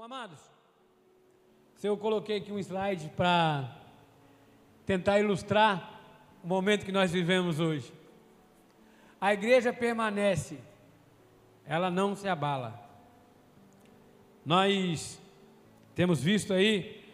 Bom, 0.00 0.04
amados, 0.04 0.40
se 1.74 1.86
eu 1.86 1.94
coloquei 1.94 2.38
aqui 2.38 2.50
um 2.50 2.58
slide 2.58 3.10
para 3.10 3.70
tentar 4.86 5.20
ilustrar 5.20 6.00
o 6.42 6.46
momento 6.46 6.86
que 6.86 6.90
nós 6.90 7.12
vivemos 7.12 7.60
hoje. 7.60 7.92
A 9.20 9.34
igreja 9.34 9.74
permanece, 9.74 10.58
ela 11.66 11.90
não 11.90 12.16
se 12.16 12.26
abala. 12.26 12.80
Nós 14.42 15.20
temos 15.94 16.22
visto 16.22 16.54
aí 16.54 17.04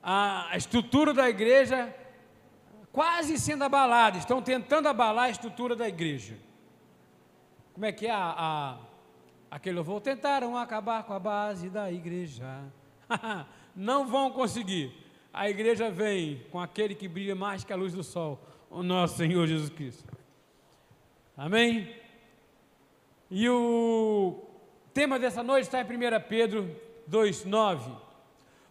a 0.00 0.56
estrutura 0.56 1.12
da 1.12 1.28
igreja 1.28 1.92
quase 2.92 3.40
sendo 3.40 3.64
abalada, 3.64 4.18
estão 4.18 4.40
tentando 4.40 4.88
abalar 4.88 5.24
a 5.24 5.30
estrutura 5.30 5.74
da 5.74 5.88
igreja. 5.88 6.38
Como 7.72 7.84
é 7.84 7.90
que 7.90 8.06
é 8.06 8.12
a, 8.12 8.34
a 8.38 8.93
aquele 9.54 9.76
louvor? 9.76 10.00
Tentaram 10.00 10.56
acabar 10.56 11.04
com 11.04 11.12
a 11.12 11.18
base 11.18 11.70
da 11.70 11.90
igreja. 11.90 12.44
Não 13.74 14.06
vão 14.06 14.30
conseguir. 14.30 14.92
A 15.32 15.48
igreja 15.48 15.90
vem 15.90 16.44
com 16.50 16.60
aquele 16.60 16.94
que 16.94 17.06
brilha 17.06 17.34
mais 17.34 17.62
que 17.62 17.72
a 17.72 17.76
luz 17.76 17.92
do 17.92 18.02
sol, 18.02 18.40
o 18.68 18.82
nosso 18.82 19.16
Senhor 19.16 19.46
Jesus 19.46 19.70
Cristo. 19.70 20.04
Amém? 21.36 21.94
E 23.30 23.48
o 23.48 24.44
tema 24.92 25.18
dessa 25.18 25.42
noite 25.42 25.64
está 25.64 25.80
em 25.80 25.84
1 25.84 25.88
Pedro 26.28 26.76
2,9. 27.08 27.96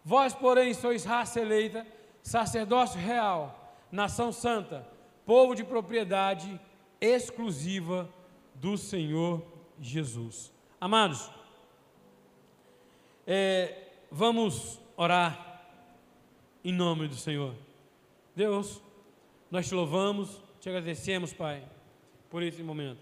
Vós, 0.04 0.34
porém, 0.34 0.72
sois 0.74 1.04
raça 1.04 1.40
eleita, 1.40 1.86
sacerdócio 2.22 3.00
real 3.00 3.64
nação 3.90 4.32
santa, 4.32 4.86
povo 5.24 5.54
de 5.54 5.62
propriedade 5.62 6.60
exclusiva 7.00 8.08
do 8.54 8.76
Senhor 8.76 9.42
Jesus. 9.80 10.53
Amados, 10.84 11.30
é, 13.26 13.74
vamos 14.10 14.78
orar 14.98 15.64
em 16.62 16.74
nome 16.74 17.08
do 17.08 17.14
Senhor. 17.14 17.54
Deus, 18.36 18.82
nós 19.50 19.66
te 19.66 19.74
louvamos, 19.74 20.42
te 20.60 20.68
agradecemos, 20.68 21.32
Pai, 21.32 21.64
por 22.28 22.42
esse 22.42 22.62
momento. 22.62 23.00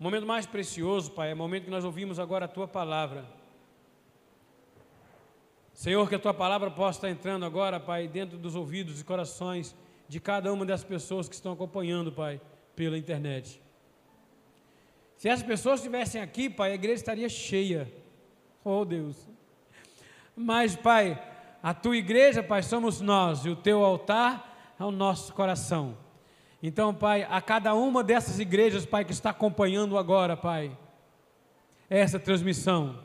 O 0.00 0.02
momento 0.02 0.26
mais 0.26 0.46
precioso, 0.46 1.10
Pai, 1.10 1.30
é 1.30 1.34
o 1.34 1.36
momento 1.36 1.64
que 1.64 1.70
nós 1.70 1.84
ouvimos 1.84 2.18
agora 2.18 2.46
a 2.46 2.48
tua 2.48 2.66
palavra. 2.66 3.26
Senhor, 5.74 6.08
que 6.08 6.14
a 6.14 6.18
tua 6.18 6.32
palavra 6.32 6.70
possa 6.70 7.00
estar 7.00 7.10
entrando 7.10 7.44
agora, 7.44 7.78
Pai, 7.78 8.08
dentro 8.08 8.38
dos 8.38 8.56
ouvidos 8.56 8.98
e 9.02 9.04
corações 9.04 9.76
de 10.08 10.18
cada 10.18 10.50
uma 10.50 10.64
das 10.64 10.82
pessoas 10.82 11.28
que 11.28 11.34
estão 11.34 11.52
acompanhando, 11.52 12.10
Pai, 12.10 12.40
pela 12.74 12.96
internet. 12.96 13.60
Se 15.24 15.30
as 15.30 15.42
pessoas 15.42 15.80
estivessem 15.80 16.20
aqui, 16.20 16.50
Pai, 16.50 16.72
a 16.72 16.74
igreja 16.74 16.96
estaria 16.96 17.30
cheia. 17.30 17.90
Oh, 18.62 18.84
Deus. 18.84 19.26
Mas, 20.36 20.76
Pai, 20.76 21.18
a 21.62 21.72
tua 21.72 21.96
igreja, 21.96 22.42
Pai, 22.42 22.62
somos 22.62 23.00
nós, 23.00 23.46
e 23.46 23.48
o 23.48 23.56
teu 23.56 23.82
altar 23.82 24.74
é 24.78 24.84
o 24.84 24.90
nosso 24.90 25.32
coração. 25.32 25.96
Então, 26.62 26.92
Pai, 26.92 27.26
a 27.26 27.40
cada 27.40 27.72
uma 27.74 28.04
dessas 28.04 28.38
igrejas, 28.38 28.84
Pai, 28.84 29.02
que 29.02 29.12
está 29.12 29.30
acompanhando 29.30 29.96
agora, 29.96 30.36
Pai, 30.36 30.76
essa 31.88 32.18
transmissão, 32.18 33.00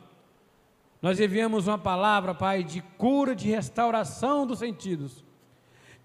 nós 1.01 1.21
enviamos 1.21 1.67
uma 1.67 1.77
palavra, 1.77 2.35
Pai, 2.35 2.65
de 2.65 2.81
cura, 2.97 3.33
de 3.33 3.47
restauração 3.47 4.45
dos 4.45 4.59
sentidos 4.59 5.23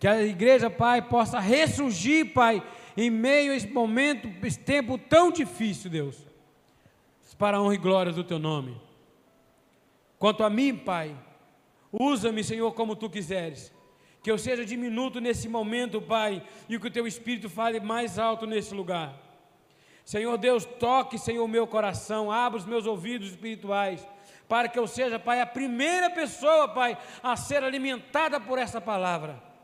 que 0.05 0.09
a 0.09 0.23
igreja, 0.23 0.69
Pai, 0.69 1.01
possa 1.01 1.39
ressurgir, 1.41 2.35
Pai, 2.35 2.63
em 2.97 3.11
meio 3.11 3.53
a 3.53 3.57
esse 3.57 3.69
momento, 3.69 4.29
esse 4.47 4.59
tempo 4.59 4.97
tão 4.99 5.31
difícil, 5.31 5.91
Deus, 5.91 6.17
para 7.39 7.57
a 7.57 7.63
honra 7.63 7.75
e 7.75 7.79
glória 7.79 8.13
do 8.13 8.25
Teu 8.25 8.39
nome. 8.39 8.81
Quanto 10.19 10.45
a 10.45 10.51
mim, 10.51 10.77
Pai, 10.77 11.17
usa-me, 11.93 12.45
Senhor, 12.45 12.73
como 12.73 12.97
Tu 12.97 13.11
quiseres. 13.11 13.73
Que 14.23 14.31
eu 14.31 14.39
seja 14.39 14.65
diminuto 14.65 15.21
nesse 15.21 15.49
momento, 15.49 16.01
Pai, 16.01 16.43
e 16.69 16.79
que 16.79 16.87
o 16.87 16.91
Teu 16.91 17.07
Espírito 17.07 17.49
fale 17.49 17.81
mais 17.81 18.19
alto 18.19 18.47
nesse 18.47 18.75
lugar. 18.75 19.21
Senhor 20.05 20.37
Deus, 20.39 20.65
toque, 20.65 21.19
Senhor, 21.19 21.45
o 21.45 21.49
meu 21.49 21.67
coração, 21.67 22.31
abra 22.31 22.59
os 22.59 22.67
meus 22.67 22.87
ouvidos 22.87 23.31
espirituais, 23.31 24.07
para 24.49 24.69
que 24.69 24.79
eu 24.79 24.87
seja, 24.87 25.19
Pai, 25.19 25.41
a 25.41 25.47
primeira 25.47 26.09
pessoa, 26.11 26.69
Pai, 26.69 26.97
a 27.23 27.37
ser 27.37 27.63
alimentada 27.63 28.41
por 28.41 28.59
essa 28.59 28.81
palavra 28.81 29.55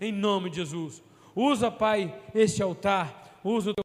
em 0.00 0.12
nome 0.12 0.50
de 0.50 0.56
Jesus. 0.56 1.02
Usa, 1.40 1.70
Pai, 1.70 2.12
este 2.34 2.60
altar, 2.64 3.38
usa 3.44 3.70
o 3.70 3.72
teu 3.72 3.84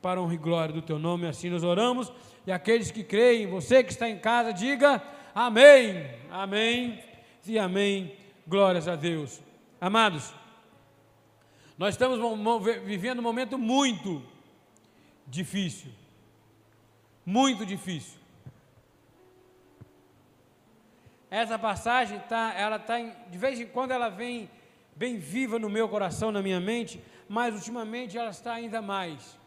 para 0.00 0.22
honra 0.22 0.34
e 0.34 0.36
glória 0.36 0.72
do 0.72 0.80
teu 0.80 1.00
nome, 1.00 1.26
assim 1.26 1.50
nós 1.50 1.64
oramos. 1.64 2.12
E 2.46 2.52
aqueles 2.52 2.92
que 2.92 3.02
creem, 3.02 3.48
você 3.48 3.82
que 3.82 3.90
está 3.90 4.08
em 4.08 4.20
casa, 4.20 4.52
diga 4.52 5.02
amém, 5.34 6.08
amém 6.30 7.02
e 7.44 7.58
amém. 7.58 8.16
Glórias 8.46 8.86
a 8.86 8.94
Deus. 8.94 9.42
Amados, 9.80 10.32
nós 11.76 11.94
estamos 11.94 12.20
vivendo 12.84 13.18
um 13.18 13.22
momento 13.22 13.58
muito 13.58 14.22
difícil, 15.26 15.90
muito 17.26 17.66
difícil. 17.66 18.16
Essa 21.28 21.58
passagem 21.58 22.20
tá, 22.28 22.54
ela 22.56 22.76
está 22.76 22.96
de 23.00 23.36
vez 23.36 23.58
em 23.58 23.66
quando 23.66 23.90
ela 23.90 24.08
vem 24.08 24.48
bem 24.98 25.16
viva 25.16 25.60
no 25.60 25.70
meu 25.70 25.88
coração, 25.88 26.32
na 26.32 26.42
minha 26.42 26.58
mente, 26.58 27.00
mas 27.28 27.54
ultimamente 27.54 28.18
ela 28.18 28.30
está 28.30 28.54
ainda 28.54 28.82
mais. 28.82 29.38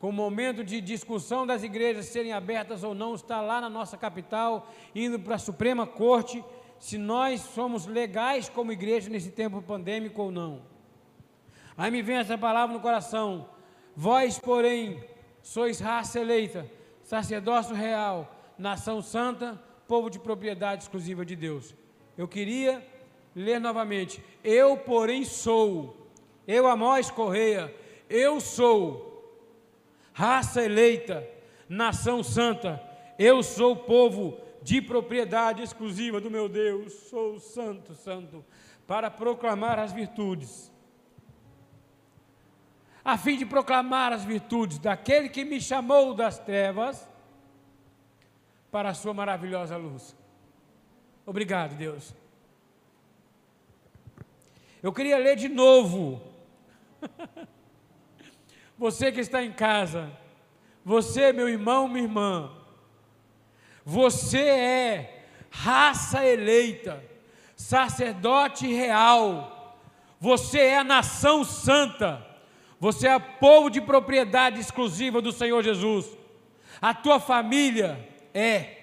Com 0.00 0.08
o 0.08 0.12
momento 0.12 0.64
de 0.64 0.80
discussão 0.80 1.46
das 1.46 1.62
igrejas 1.62 2.06
serem 2.06 2.32
abertas 2.32 2.82
ou 2.82 2.92
não, 2.92 3.14
está 3.14 3.40
lá 3.40 3.60
na 3.60 3.70
nossa 3.70 3.96
capital, 3.96 4.68
indo 4.92 5.20
para 5.20 5.36
a 5.36 5.38
Suprema 5.38 5.86
Corte, 5.86 6.44
se 6.80 6.98
nós 6.98 7.40
somos 7.40 7.86
legais 7.86 8.48
como 8.48 8.72
igreja 8.72 9.08
nesse 9.08 9.30
tempo 9.30 9.62
pandêmico 9.62 10.20
ou 10.20 10.32
não. 10.32 10.62
Aí 11.78 11.90
me 11.90 12.02
vem 12.02 12.16
essa 12.16 12.36
palavra 12.36 12.74
no 12.74 12.82
coração: 12.82 13.48
Vós, 13.94 14.36
porém, 14.36 15.02
sois 15.42 15.78
raça 15.78 16.18
eleita, 16.18 16.68
sacerdócio 17.04 17.74
real, 17.74 18.34
nação 18.58 19.00
santa, 19.00 19.62
povo 19.86 20.10
de 20.10 20.18
propriedade 20.18 20.82
exclusiva 20.82 21.24
de 21.24 21.36
Deus. 21.36 21.72
Eu 22.18 22.26
queria 22.26 22.84
ler 23.36 23.60
novamente. 23.60 24.24
Eu, 24.42 24.78
porém, 24.78 25.22
sou, 25.22 26.08
eu, 26.48 26.66
Amós 26.66 27.10
Correia, 27.10 27.72
eu 28.08 28.40
sou 28.40 29.06
raça 30.14 30.64
eleita, 30.64 31.28
nação 31.68 32.24
santa, 32.24 32.82
eu 33.18 33.42
sou 33.42 33.76
povo 33.76 34.40
de 34.62 34.80
propriedade 34.80 35.62
exclusiva 35.62 36.18
do 36.18 36.30
meu 36.30 36.48
Deus, 36.48 36.94
sou 37.10 37.38
santo, 37.38 37.94
santo, 37.94 38.42
para 38.86 39.10
proclamar 39.10 39.78
as 39.78 39.92
virtudes, 39.92 40.72
a 43.04 43.18
fim 43.18 43.36
de 43.36 43.44
proclamar 43.44 44.12
as 44.12 44.24
virtudes 44.24 44.78
daquele 44.78 45.28
que 45.28 45.44
me 45.44 45.60
chamou 45.60 46.14
das 46.14 46.38
trevas 46.38 47.06
para 48.70 48.88
a 48.88 48.94
sua 48.94 49.12
maravilhosa 49.12 49.76
luz. 49.76 50.16
Obrigado, 51.24 51.76
Deus. 51.76 52.14
Eu 54.82 54.92
queria 54.92 55.18
ler 55.18 55.36
de 55.36 55.48
novo. 55.48 56.22
Você 58.78 59.10
que 59.10 59.20
está 59.20 59.42
em 59.42 59.52
casa, 59.52 60.12
você, 60.84 61.32
meu 61.32 61.48
irmão, 61.48 61.88
minha 61.88 62.04
irmã, 62.04 62.48
você 63.84 64.38
é 64.38 65.24
raça 65.50 66.24
eleita, 66.24 67.02
sacerdote 67.56 68.66
real, 68.66 69.80
você 70.20 70.60
é 70.60 70.78
a 70.78 70.84
nação 70.84 71.42
santa, 71.42 72.24
você 72.78 73.08
é 73.08 73.18
povo 73.18 73.70
de 73.70 73.80
propriedade 73.80 74.60
exclusiva 74.60 75.22
do 75.22 75.32
Senhor 75.32 75.60
Jesus, 75.62 76.06
a 76.80 76.94
tua 76.94 77.18
família, 77.18 78.08
é, 78.34 78.75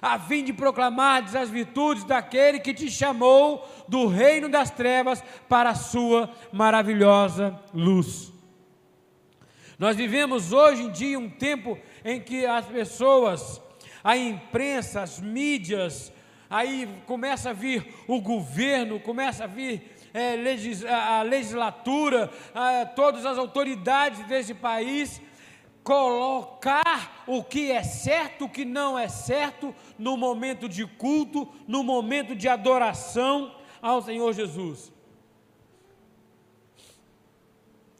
a 0.00 0.18
fim 0.18 0.42
de 0.42 0.52
proclamar 0.52 1.24
as 1.36 1.50
virtudes 1.50 2.04
daquele 2.04 2.60
que 2.60 2.72
te 2.72 2.90
chamou 2.90 3.68
do 3.86 4.06
reino 4.06 4.48
das 4.48 4.70
trevas 4.70 5.22
para 5.48 5.70
a 5.70 5.74
sua 5.74 6.30
maravilhosa 6.52 7.58
luz. 7.74 8.32
Nós 9.78 9.96
vivemos 9.96 10.52
hoje 10.52 10.82
em 10.82 10.90
dia 10.90 11.18
um 11.18 11.28
tempo 11.28 11.78
em 12.04 12.20
que 12.20 12.44
as 12.44 12.66
pessoas, 12.66 13.60
a 14.04 14.16
imprensa, 14.16 15.02
as 15.02 15.20
mídias, 15.20 16.12
aí 16.48 16.88
começa 17.06 17.50
a 17.50 17.54
vir 17.54 17.94
o 18.06 18.20
governo, 18.20 19.00
começa 19.00 19.44
a 19.44 19.46
vir 19.46 19.96
é, 20.12 20.36
legis, 20.36 20.84
a 20.84 21.22
legislatura, 21.22 22.30
a, 22.54 22.84
todas 22.86 23.24
as 23.24 23.38
autoridades 23.38 24.26
desse 24.26 24.52
país 24.52 25.20
colocar 25.82 27.24
o 27.26 27.42
que 27.42 27.70
é 27.70 27.82
certo, 27.82 28.44
o 28.44 28.48
que 28.48 28.64
não 28.64 28.98
é 28.98 29.08
certo, 29.08 29.74
no 29.98 30.16
momento 30.16 30.68
de 30.68 30.86
culto, 30.86 31.48
no 31.66 31.82
momento 31.82 32.34
de 32.34 32.48
adoração 32.48 33.54
ao 33.80 34.02
Senhor 34.02 34.32
Jesus. 34.32 34.92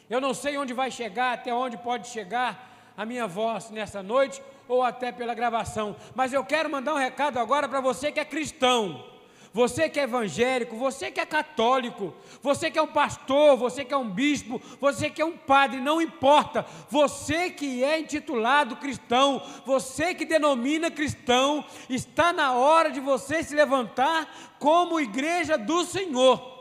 Eu 0.09 0.21
não 0.21 0.35
sei 0.35 0.57
onde 0.59 0.73
vai 0.73 0.91
chegar, 0.91 1.35
até 1.35 1.55
onde 1.55 1.77
pode 1.77 2.09
chegar 2.09 2.93
a 2.97 3.07
minha 3.07 3.27
voz 3.27 3.71
nessa 3.71 4.03
noite, 4.03 4.43
ou 4.69 4.83
até 4.83 5.11
pela 5.11 5.35
gravação. 5.35 5.97
Mas 6.15 6.33
eu 6.33 6.45
quero 6.45 6.71
mandar 6.71 6.95
um 6.95 6.99
recado 6.99 7.39
agora 7.39 7.69
para 7.69 7.81
você 7.81 8.13
que 8.13 8.21
é 8.21 8.25
cristão 8.25 9.10
você 9.53 9.89
que 9.89 9.99
é 9.99 10.05
evangélico, 10.05 10.77
você 10.77 11.11
que 11.11 11.19
é 11.19 11.27
católico, 11.27 12.15
você 12.41 12.71
que 12.71 12.79
é 12.79 12.83
um 12.83 12.87
pastor, 12.87 13.57
você 13.57 13.85
que 13.85 13.93
é 13.93 13.97
um 13.97 14.09
bispo, 14.09 14.63
você 14.81 15.11
que 15.11 15.21
é 15.21 15.25
um 15.25 15.37
padre, 15.37 15.81
não 15.81 16.01
importa. 16.01 16.65
Você 16.89 17.51
que 17.51 17.83
é 17.83 17.99
intitulado 17.99 18.77
cristão, 18.77 19.43
você 19.67 20.15
que 20.15 20.25
denomina 20.25 20.89
cristão, 20.89 21.65
está 21.89 22.33
na 22.33 22.53
hora 22.53 22.93
de 22.93 23.01
você 23.01 23.43
se 23.43 23.55
levantar 23.55 24.55
como 24.61 25.01
igreja 25.01 25.59
do 25.59 25.85
Senhor. 25.85 26.59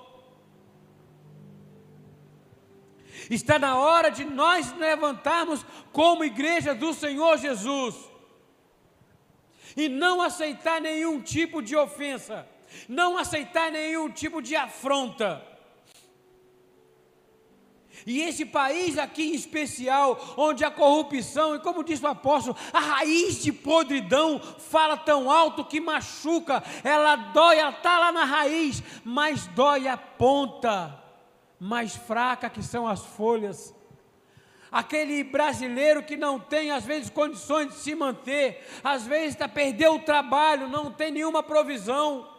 Está 3.30 3.60
na 3.60 3.78
hora 3.78 4.10
de 4.10 4.26
nós 4.26 4.76
levantarmos 4.76 5.64
como 5.92 6.24
igreja 6.24 6.74
do 6.74 6.92
Senhor 6.96 7.38
Jesus 7.38 7.96
e 9.78 9.88
não 9.88 10.20
aceitar 10.20 10.82
nenhum 10.82 11.22
tipo 11.22 11.62
de 11.62 11.76
ofensa 11.76 12.48
não 12.88 13.18
aceitar 13.18 13.72
nenhum 13.72 14.10
tipo 14.10 14.42
de 14.42 14.56
afronta. 14.56 15.50
E 18.06 18.22
esse 18.22 18.46
país 18.46 18.98
aqui 18.98 19.32
em 19.32 19.36
especial, 19.36 20.34
onde 20.38 20.64
a 20.64 20.72
corrupção, 20.72 21.56
e 21.56 21.60
como 21.60 21.84
disse 21.84 22.04
o 22.04 22.08
apóstolo, 22.08 22.56
a 22.72 22.80
raiz 22.80 23.42
de 23.44 23.52
podridão 23.52 24.40
fala 24.40 24.98
tão 24.98 25.30
alto 25.30 25.66
que 25.66 25.82
machuca, 25.82 26.64
ela 26.84 27.16
dói, 27.16 27.58
ela 27.58 27.72
está 27.72 28.00
lá 28.00 28.12
na 28.12 28.24
raiz, 28.24 28.82
mas 29.04 29.48
dói 29.48 29.88
a 29.88 29.98
ponta 29.98 30.98
mais 31.60 31.96
fraca 31.96 32.50
que 32.50 32.64
são 32.64 32.88
as 32.88 33.04
folhas. 33.04 33.76
Aquele 34.72 35.24
brasileiro 35.24 36.04
que 36.04 36.16
não 36.16 36.40
tem, 36.40 36.72
às 36.72 36.86
vezes, 36.86 37.10
condições 37.10 37.70
de 37.70 37.76
se 37.76 37.96
manter, 37.96 38.66
às 38.84 39.06
vezes 39.06 39.30
está 39.30 39.48
perdeu 39.48 39.96
o 39.96 40.00
trabalho, 40.00 40.70
não 40.70 40.92
tem 40.92 41.12
nenhuma 41.12 41.42
provisão 41.42 42.39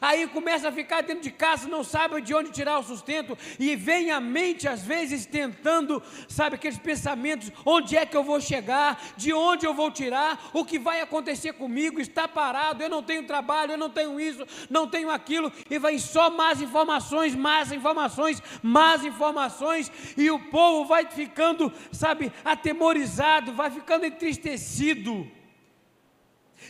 Aí 0.00 0.26
começa 0.28 0.68
a 0.68 0.72
ficar 0.72 1.02
dentro 1.02 1.22
de 1.22 1.30
casa, 1.30 1.68
não 1.68 1.82
sabe 1.82 2.20
de 2.20 2.34
onde 2.34 2.50
tirar 2.50 2.78
o 2.78 2.82
sustento, 2.82 3.36
e 3.58 3.74
vem 3.76 4.10
a 4.10 4.20
mente, 4.20 4.68
às 4.68 4.82
vezes, 4.82 5.26
tentando, 5.26 6.02
sabe, 6.28 6.56
aqueles 6.56 6.78
pensamentos: 6.78 7.50
onde 7.64 7.96
é 7.96 8.06
que 8.06 8.16
eu 8.16 8.24
vou 8.24 8.40
chegar, 8.40 9.00
de 9.16 9.32
onde 9.32 9.66
eu 9.66 9.74
vou 9.74 9.90
tirar, 9.90 10.50
o 10.52 10.64
que 10.64 10.78
vai 10.78 11.00
acontecer 11.00 11.52
comigo, 11.54 12.00
está 12.00 12.28
parado, 12.28 12.82
eu 12.82 12.88
não 12.88 13.02
tenho 13.02 13.26
trabalho, 13.26 13.72
eu 13.72 13.78
não 13.78 13.90
tenho 13.90 14.20
isso, 14.20 14.46
não 14.68 14.86
tenho 14.86 15.10
aquilo, 15.10 15.52
e 15.68 15.78
vai 15.78 15.98
só 15.98 16.30
más 16.30 16.60
informações, 16.60 17.34
más 17.34 17.72
informações, 17.72 18.42
más 18.62 19.04
informações, 19.04 19.90
e 20.16 20.30
o 20.30 20.38
povo 20.50 20.86
vai 20.86 21.06
ficando, 21.06 21.72
sabe, 21.92 22.32
atemorizado, 22.44 23.52
vai 23.52 23.70
ficando 23.70 24.06
entristecido 24.06 25.39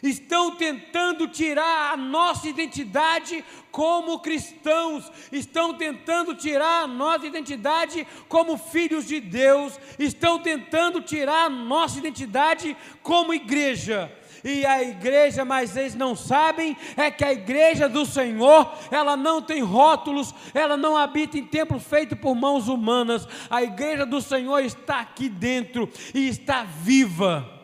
estão 0.03 0.53
tentando 0.53 1.29
tirar 1.29 1.93
a 1.93 1.97
nossa 1.97 2.49
identidade 2.49 3.45
como 3.71 4.19
cristãos, 4.21 5.11
estão 5.31 5.75
tentando 5.75 6.35
tirar 6.35 6.85
a 6.85 6.87
nossa 6.87 7.27
identidade 7.27 8.07
como 8.29 8.57
filhos 8.57 9.07
de 9.07 9.21
Deus, 9.21 9.79
estão 9.99 10.39
tentando 10.39 11.01
tirar 11.01 11.47
a 11.47 11.51
nossa 11.51 11.99
identidade 11.99 12.77
como 13.03 13.35
igreja. 13.35 14.13
E 14.43 14.65
a 14.65 14.83
igreja, 14.83 15.45
mas 15.45 15.77
eles 15.77 15.95
não 15.95 16.17
sabem, 16.17 16.77
é 16.97 17.11
que 17.11 17.25
a 17.25 17.33
igreja 17.33 17.89
do 17.89 18.07
Senhor, 18.07 18.73
ela 18.91 19.17
não 19.17 19.43
tem 19.43 19.61
rótulos, 19.63 20.35
ela 20.55 20.77
não 20.79 20.97
habita 20.97 21.37
em 21.37 21.45
templo 21.45 21.79
feito 21.79 22.17
por 22.17 22.35
mãos 22.35 22.67
humanas. 22.67 23.29
A 23.51 23.63
igreja 23.63 24.07
do 24.07 24.21
Senhor 24.23 24.61
está 24.61 25.01
aqui 25.01 25.29
dentro 25.29 25.91
e 26.15 26.27
está 26.27 26.65
viva. 26.65 27.60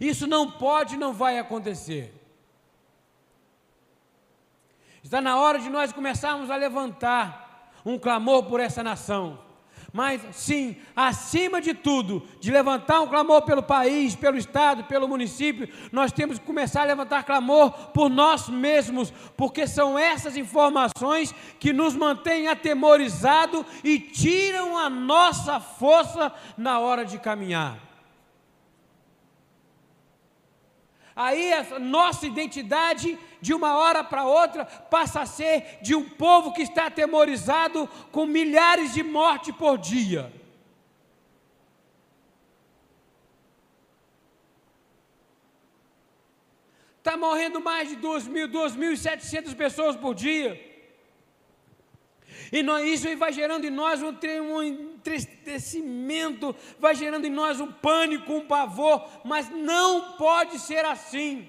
Isso 0.00 0.26
não 0.26 0.50
pode, 0.50 0.96
não 0.96 1.12
vai 1.12 1.38
acontecer. 1.38 2.12
Está 5.02 5.20
na 5.20 5.38
hora 5.38 5.58
de 5.58 5.68
nós 5.68 5.92
começarmos 5.92 6.50
a 6.50 6.56
levantar 6.56 7.72
um 7.84 7.98
clamor 7.98 8.44
por 8.44 8.58
essa 8.58 8.82
nação. 8.82 9.38
Mas 9.92 10.20
sim, 10.32 10.76
acima 10.96 11.60
de 11.60 11.72
tudo, 11.72 12.26
de 12.40 12.50
levantar 12.50 13.00
um 13.00 13.06
clamor 13.06 13.42
pelo 13.42 13.62
país, 13.62 14.16
pelo 14.16 14.36
estado, 14.36 14.82
pelo 14.84 15.06
município, 15.06 15.68
nós 15.92 16.10
temos 16.10 16.36
que 16.36 16.44
começar 16.44 16.80
a 16.80 16.86
levantar 16.86 17.22
clamor 17.22 17.70
por 17.92 18.10
nós 18.10 18.48
mesmos, 18.48 19.12
porque 19.36 19.68
são 19.68 19.96
essas 19.96 20.36
informações 20.36 21.32
que 21.60 21.72
nos 21.72 21.94
mantêm 21.94 22.48
atemorizados 22.48 23.64
e 23.84 24.00
tiram 24.00 24.76
a 24.76 24.90
nossa 24.90 25.60
força 25.60 26.32
na 26.58 26.80
hora 26.80 27.04
de 27.04 27.16
caminhar. 27.20 27.93
Aí 31.16 31.52
a 31.52 31.78
nossa 31.78 32.26
identidade, 32.26 33.16
de 33.40 33.54
uma 33.54 33.76
hora 33.76 34.02
para 34.02 34.24
outra, 34.24 34.64
passa 34.64 35.20
a 35.20 35.26
ser 35.26 35.78
de 35.80 35.94
um 35.94 36.08
povo 36.08 36.52
que 36.52 36.62
está 36.62 36.86
atemorizado 36.86 37.88
com 38.10 38.26
milhares 38.26 38.92
de 38.92 39.02
mortes 39.02 39.54
por 39.54 39.78
dia. 39.78 40.32
Está 46.98 47.16
morrendo 47.16 47.60
mais 47.60 47.90
de 47.90 47.96
2.000, 47.96 48.50
2.700 48.50 49.54
pessoas 49.54 49.94
por 49.94 50.14
dia. 50.14 50.58
E 52.50 52.60
isso 52.92 53.14
vai 53.16 53.32
gerando 53.32 53.66
em 53.66 53.70
nós 53.70 54.02
um, 54.02 54.08
um 54.08 54.93
entristecimento, 55.04 56.56
vai 56.78 56.94
gerando 56.94 57.26
em 57.26 57.30
nós 57.30 57.60
um 57.60 57.70
pânico, 57.70 58.32
um 58.32 58.46
pavor, 58.46 59.06
mas 59.22 59.50
não 59.50 60.12
pode 60.12 60.58
ser 60.58 60.84
assim. 60.84 61.46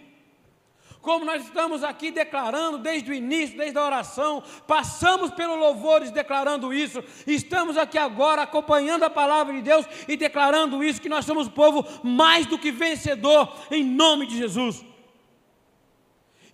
Como 1.02 1.24
nós 1.24 1.44
estamos 1.44 1.84
aqui 1.84 2.10
declarando 2.10 2.80
desde 2.80 3.12
o 3.12 3.14
início, 3.14 3.56
desde 3.56 3.78
a 3.78 3.86
oração, 3.86 4.44
passamos 4.68 5.32
pelos 5.32 5.58
louvores 5.58 6.10
declarando 6.10 6.74
isso, 6.74 7.04
estamos 7.28 7.78
aqui 7.78 7.98
agora 7.98 8.42
acompanhando 8.42 9.04
a 9.04 9.10
palavra 9.10 9.54
de 9.54 9.62
Deus 9.62 9.86
e 10.08 10.18
declarando 10.18 10.84
isso, 10.84 11.02
que 11.02 11.08
nós 11.08 11.24
somos 11.24 11.48
povo 11.48 11.86
mais 12.04 12.48
do 12.48 12.58
que 12.58 12.72
vencedor, 12.72 13.56
em 13.70 13.84
nome 13.84 14.26
de 14.26 14.36
Jesus 14.38 14.84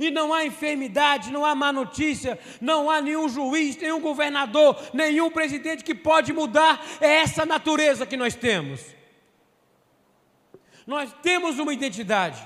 e 0.01 0.09
não 0.09 0.33
há 0.33 0.43
enfermidade, 0.43 1.31
não 1.31 1.45
há 1.45 1.53
má 1.53 1.71
notícia, 1.71 2.39
não 2.59 2.89
há 2.89 2.99
nenhum 2.99 3.29
juiz, 3.29 3.77
nenhum 3.77 4.01
governador, 4.01 4.75
nenhum 4.93 5.29
presidente 5.29 5.83
que 5.83 5.93
pode 5.93 6.33
mudar 6.33 6.83
essa 6.99 7.45
natureza 7.45 8.05
que 8.05 8.17
nós 8.17 8.33
temos. 8.33 8.83
Nós 10.87 11.13
temos 11.21 11.59
uma 11.59 11.71
identidade. 11.71 12.41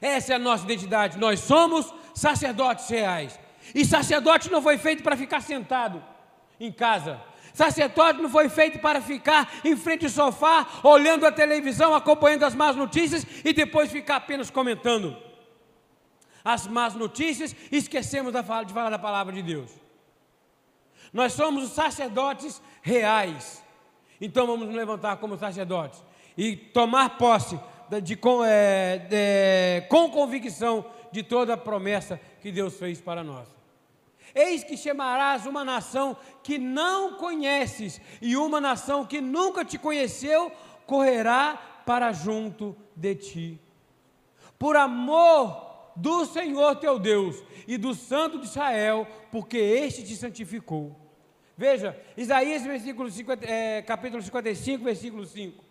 Essa 0.00 0.32
é 0.32 0.36
a 0.36 0.38
nossa 0.38 0.64
identidade. 0.64 1.18
Nós 1.18 1.40
somos 1.40 1.92
sacerdotes 2.14 2.88
reais. 2.88 3.38
E 3.74 3.84
sacerdote 3.84 4.50
não 4.50 4.62
foi 4.62 4.78
feito 4.78 5.02
para 5.02 5.16
ficar 5.16 5.42
sentado 5.42 6.02
em 6.58 6.72
casa. 6.72 7.20
Sacerdote 7.54 8.20
não 8.20 8.28
foi 8.28 8.48
feito 8.48 8.80
para 8.80 9.00
ficar 9.00 9.48
em 9.64 9.76
frente 9.76 10.04
ao 10.04 10.10
sofá, 10.10 10.66
olhando 10.82 11.24
a 11.24 11.30
televisão, 11.30 11.94
acompanhando 11.94 12.42
as 12.42 12.54
más 12.54 12.74
notícias 12.74 13.24
e 13.44 13.52
depois 13.52 13.92
ficar 13.92 14.16
apenas 14.16 14.50
comentando 14.50 15.16
as 16.44 16.66
más 16.66 16.94
notícias 16.94 17.54
e 17.70 17.76
esquecemos 17.76 18.32
de 18.32 18.42
falar 18.42 18.90
da 18.90 18.98
palavra 18.98 19.32
de 19.32 19.40
Deus. 19.40 19.70
Nós 21.12 21.32
somos 21.32 21.62
os 21.62 21.70
sacerdotes 21.70 22.60
reais. 22.82 23.62
Então 24.20 24.48
vamos 24.48 24.66
nos 24.66 24.74
levantar 24.74 25.16
como 25.18 25.38
sacerdotes 25.38 26.02
e 26.36 26.56
tomar 26.56 27.16
posse 27.16 27.58
de, 27.88 28.00
de, 28.00 28.18
é, 28.46 28.98
de, 28.98 29.86
com 29.88 30.10
convicção 30.10 30.84
de 31.12 31.22
toda 31.22 31.54
a 31.54 31.56
promessa 31.56 32.20
que 32.42 32.50
Deus 32.50 32.76
fez 32.76 33.00
para 33.00 33.22
nós. 33.22 33.53
Eis 34.34 34.64
que 34.64 34.76
chamarás 34.76 35.46
uma 35.46 35.64
nação 35.64 36.16
que 36.42 36.58
não 36.58 37.14
conheces, 37.14 38.00
e 38.20 38.36
uma 38.36 38.60
nação 38.60 39.06
que 39.06 39.20
nunca 39.20 39.64
te 39.64 39.78
conheceu 39.78 40.50
correrá 40.86 41.82
para 41.86 42.12
junto 42.12 42.76
de 42.96 43.14
ti. 43.14 43.60
Por 44.58 44.76
amor 44.76 45.92
do 45.94 46.26
Senhor 46.26 46.76
teu 46.76 46.98
Deus 46.98 47.42
e 47.68 47.76
do 47.76 47.94
Santo 47.94 48.40
de 48.40 48.46
Israel, 48.46 49.06
porque 49.30 49.56
este 49.56 50.02
te 50.02 50.16
santificou. 50.16 50.96
Veja, 51.56 51.96
Isaías 52.16 52.64
versículo 52.64 53.08
50, 53.08 53.46
é, 53.46 53.82
capítulo 53.82 54.20
55, 54.20 54.82
versículo 54.82 55.24
5. 55.24 55.64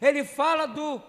Ele 0.00 0.24
fala 0.24 0.64
do 0.64 1.02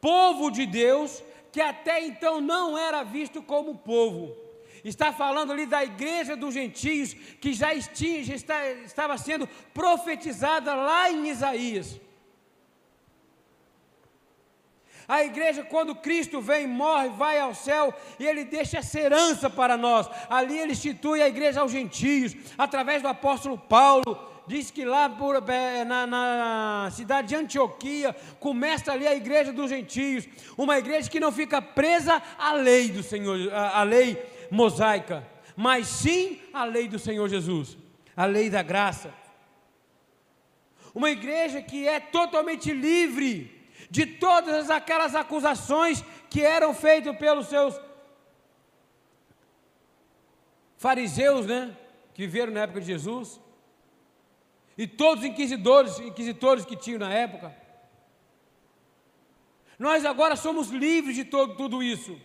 povo 0.00 0.50
de 0.50 0.64
Deus 0.64 1.22
que 1.52 1.60
até 1.60 2.04
então 2.06 2.40
não 2.40 2.78
era 2.78 3.02
visto 3.02 3.42
como 3.42 3.76
povo 3.76 4.41
está 4.84 5.12
falando 5.12 5.52
ali 5.52 5.66
da 5.66 5.84
igreja 5.84 6.36
dos 6.36 6.54
gentios, 6.54 7.14
que 7.14 7.52
já, 7.52 7.72
estia, 7.72 8.24
já 8.24 8.34
está, 8.34 8.70
estava 8.70 9.16
sendo 9.16 9.48
profetizada 9.72 10.74
lá 10.74 11.10
em 11.10 11.28
Isaías. 11.28 12.00
A 15.06 15.24
igreja, 15.24 15.62
quando 15.62 15.94
Cristo 15.94 16.40
vem, 16.40 16.66
morre, 16.66 17.10
vai 17.10 17.38
ao 17.38 17.54
céu 17.54 17.92
e 18.18 18.26
ele 18.26 18.44
deixa 18.44 18.78
essa 18.78 18.98
herança 18.98 19.50
para 19.50 19.76
nós. 19.76 20.08
Ali 20.28 20.58
ele 20.58 20.72
institui 20.72 21.20
a 21.20 21.28
igreja 21.28 21.60
aos 21.60 21.72
gentios, 21.72 22.34
através 22.56 23.02
do 23.02 23.08
apóstolo 23.08 23.58
Paulo. 23.58 24.30
Diz 24.46 24.70
que 24.70 24.84
lá 24.84 25.08
por, 25.08 25.36
é, 25.48 25.84
na, 25.84 26.06
na 26.06 26.90
cidade 26.90 27.28
de 27.28 27.36
Antioquia 27.36 28.14
começa 28.40 28.90
ali 28.90 29.06
a 29.06 29.14
igreja 29.14 29.52
dos 29.52 29.70
gentios, 29.70 30.26
uma 30.58 30.78
igreja 30.78 31.08
que 31.08 31.20
não 31.20 31.30
fica 31.30 31.62
presa 31.62 32.20
à 32.38 32.52
lei 32.52 32.88
do 32.88 33.02
Senhor, 33.02 33.52
à 33.52 33.82
lei 33.84 34.31
mosaica, 34.52 35.26
mas 35.56 35.86
sim 35.88 36.38
à 36.52 36.64
lei 36.64 36.86
do 36.86 36.98
Senhor 36.98 37.26
Jesus, 37.26 37.78
a 38.14 38.26
lei 38.26 38.50
da 38.50 38.62
graça. 38.62 39.12
Uma 40.94 41.10
igreja 41.10 41.62
que 41.62 41.88
é 41.88 41.98
totalmente 41.98 42.70
livre 42.70 43.70
de 43.90 44.04
todas 44.04 44.68
aquelas 44.68 45.14
acusações 45.14 46.04
que 46.28 46.42
eram 46.42 46.74
feitas 46.74 47.16
pelos 47.16 47.46
seus 47.46 47.80
fariseus, 50.76 51.46
né, 51.46 51.74
que 52.12 52.26
viveram 52.26 52.52
na 52.52 52.60
época 52.60 52.80
de 52.80 52.86
Jesus, 52.88 53.40
e 54.76 54.86
todos 54.86 55.24
os 55.24 55.30
inquisidores, 55.30 55.98
inquisitores 55.98 56.66
que 56.66 56.76
tinham 56.76 56.98
na 56.98 57.12
época. 57.12 57.56
Nós 59.78 60.04
agora 60.04 60.36
somos 60.36 60.68
livres 60.68 61.16
de 61.16 61.24
todo, 61.24 61.56
tudo 61.56 61.82
isso. 61.82 62.20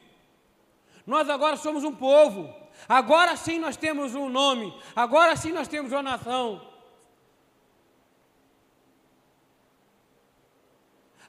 Nós 1.08 1.30
agora 1.30 1.56
somos 1.56 1.86
um 1.86 1.96
povo. 1.96 2.54
Agora 2.88 3.38
sim 3.38 3.58
nós 3.58 3.78
temos 3.78 4.14
um 4.14 4.28
nome. 4.28 4.78
Agora 4.94 5.38
sim 5.38 5.54
nós 5.54 5.70
temos 5.70 5.94
uma 5.94 6.04
nação. 6.04 6.62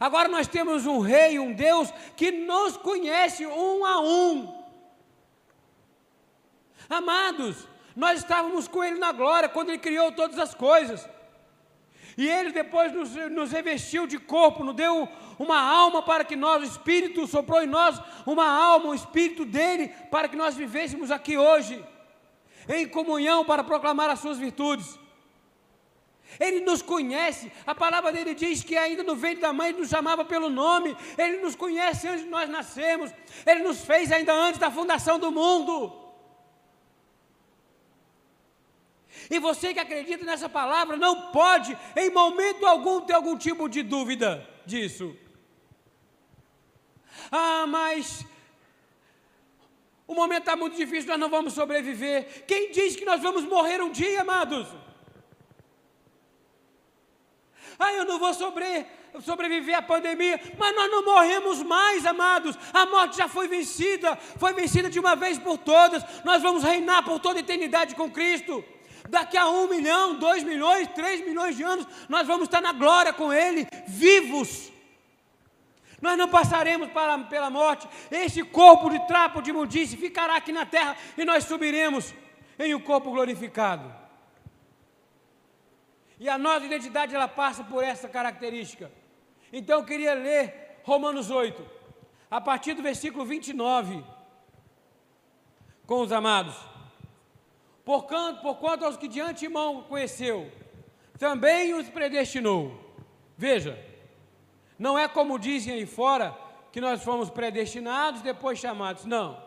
Agora 0.00 0.28
nós 0.28 0.48
temos 0.48 0.84
um 0.84 0.98
rei, 0.98 1.38
um 1.38 1.52
Deus 1.52 1.92
que 2.16 2.32
nos 2.32 2.76
conhece 2.76 3.46
um 3.46 3.84
a 3.84 4.00
um. 4.00 4.58
Amados, 6.90 7.68
nós 7.94 8.18
estávamos 8.18 8.66
com 8.66 8.82
Ele 8.82 8.98
na 8.98 9.12
glória 9.12 9.48
quando 9.48 9.70
Ele 9.70 9.78
criou 9.78 10.10
todas 10.10 10.38
as 10.38 10.54
coisas. 10.54 11.08
E 12.18 12.28
Ele 12.28 12.50
depois 12.50 12.92
nos, 12.92 13.14
nos 13.30 13.52
revestiu 13.52 14.04
de 14.04 14.18
corpo, 14.18 14.64
nos 14.64 14.74
deu 14.74 15.08
uma 15.38 15.60
alma 15.60 16.02
para 16.02 16.24
que 16.24 16.34
nós, 16.34 16.60
o 16.60 16.66
Espírito 16.66 17.24
soprou 17.28 17.62
em 17.62 17.66
nós 17.68 18.02
uma 18.26 18.44
alma, 18.44 18.88
o 18.88 18.94
Espírito 18.94 19.44
dele, 19.44 19.86
para 20.10 20.26
que 20.26 20.34
nós 20.34 20.56
vivêssemos 20.56 21.12
aqui 21.12 21.38
hoje, 21.38 21.80
em 22.68 22.88
comunhão 22.88 23.44
para 23.44 23.62
proclamar 23.62 24.10
as 24.10 24.18
suas 24.18 24.36
virtudes. 24.36 24.98
Ele 26.40 26.58
nos 26.58 26.82
conhece, 26.82 27.52
a 27.64 27.72
palavra 27.72 28.10
dele 28.10 28.34
diz 28.34 28.64
que 28.64 28.76
ainda 28.76 29.04
no 29.04 29.14
ventre 29.14 29.42
da 29.42 29.52
mãe 29.52 29.68
ele 29.68 29.78
nos 29.78 29.88
chamava 29.88 30.24
pelo 30.24 30.50
nome, 30.50 30.96
ele 31.16 31.36
nos 31.38 31.54
conhece 31.54 32.08
antes 32.08 32.24
de 32.24 32.30
nós 32.30 32.50
nascermos, 32.50 33.12
ele 33.46 33.62
nos 33.62 33.84
fez 33.84 34.10
ainda 34.10 34.32
antes 34.34 34.58
da 34.58 34.72
fundação 34.72 35.20
do 35.20 35.30
mundo. 35.30 36.07
E 39.30 39.38
você 39.38 39.74
que 39.74 39.80
acredita 39.80 40.24
nessa 40.24 40.48
palavra 40.48 40.96
não 40.96 41.30
pode, 41.32 41.76
em 41.96 42.10
momento 42.10 42.66
algum, 42.66 43.00
ter 43.00 43.14
algum 43.14 43.36
tipo 43.36 43.68
de 43.68 43.82
dúvida 43.82 44.48
disso. 44.64 45.16
Ah, 47.30 47.66
mas 47.66 48.24
o 50.06 50.14
momento 50.14 50.40
está 50.40 50.56
muito 50.56 50.76
difícil, 50.76 51.10
nós 51.10 51.20
não 51.20 51.28
vamos 51.28 51.52
sobreviver. 51.52 52.44
Quem 52.46 52.70
diz 52.72 52.96
que 52.96 53.04
nós 53.04 53.20
vamos 53.20 53.44
morrer 53.44 53.82
um 53.82 53.90
dia, 53.90 54.22
amados? 54.22 54.66
ah, 57.78 57.92
eu 57.92 58.04
não 58.04 58.18
vou 58.18 58.34
sobre, 58.34 58.86
sobreviver 59.20 59.76
à 59.76 59.82
pandemia, 59.82 60.40
mas 60.58 60.74
nós 60.74 60.90
não 60.90 61.04
morremos 61.04 61.62
mais, 61.62 62.04
amados. 62.04 62.58
A 62.72 62.86
morte 62.86 63.16
já 63.16 63.28
foi 63.28 63.46
vencida, 63.46 64.16
foi 64.16 64.52
vencida 64.52 64.90
de 64.90 64.98
uma 64.98 65.14
vez 65.14 65.38
por 65.38 65.56
todas. 65.56 66.02
Nós 66.24 66.42
vamos 66.42 66.64
reinar 66.64 67.04
por 67.04 67.20
toda 67.20 67.38
a 67.38 67.40
eternidade 67.40 67.94
com 67.94 68.10
Cristo. 68.10 68.64
Daqui 69.08 69.36
a 69.36 69.48
um 69.48 69.68
milhão, 69.68 70.18
dois 70.18 70.42
milhões, 70.42 70.86
três 70.88 71.24
milhões 71.24 71.56
de 71.56 71.62
anos, 71.62 71.86
nós 72.08 72.26
vamos 72.26 72.44
estar 72.44 72.60
na 72.60 72.72
glória 72.72 73.12
com 73.12 73.32
Ele, 73.32 73.66
vivos. 73.86 74.70
Nós 76.00 76.16
não 76.16 76.28
passaremos 76.28 76.90
para, 76.90 77.18
pela 77.24 77.50
morte. 77.50 77.88
Este 78.10 78.44
corpo 78.44 78.90
de 78.90 79.04
trapo 79.06 79.42
de 79.42 79.50
imundice 79.50 79.96
ficará 79.96 80.36
aqui 80.36 80.52
na 80.52 80.64
terra 80.64 80.96
e 81.16 81.24
nós 81.24 81.44
subiremos 81.44 82.14
em 82.58 82.74
um 82.74 82.80
corpo 82.80 83.10
glorificado. 83.10 83.92
E 86.20 86.28
a 86.28 86.36
nossa 86.36 86.66
identidade 86.66 87.14
ela 87.14 87.28
passa 87.28 87.64
por 87.64 87.82
essa 87.82 88.08
característica. 88.08 88.90
Então 89.52 89.78
eu 89.78 89.84
queria 89.84 90.14
ler 90.14 90.80
Romanos 90.84 91.30
8, 91.30 91.64
a 92.30 92.40
partir 92.40 92.74
do 92.74 92.82
versículo 92.82 93.24
29, 93.24 94.04
com 95.86 96.00
os 96.00 96.12
amados. 96.12 96.77
Por 97.88 98.02
quanto, 98.02 98.42
por 98.42 98.56
quanto 98.56 98.84
aos 98.84 98.98
que 98.98 99.08
de 99.08 99.18
antemão 99.18 99.82
conheceu, 99.84 100.52
também 101.18 101.72
os 101.72 101.88
predestinou. 101.88 102.78
Veja, 103.34 103.82
não 104.78 104.98
é 104.98 105.08
como 105.08 105.38
dizem 105.38 105.72
aí 105.72 105.86
fora, 105.86 106.36
que 106.70 106.82
nós 106.82 107.02
fomos 107.02 107.30
predestinados, 107.30 108.20
depois 108.20 108.58
chamados. 108.58 109.06
Não. 109.06 109.42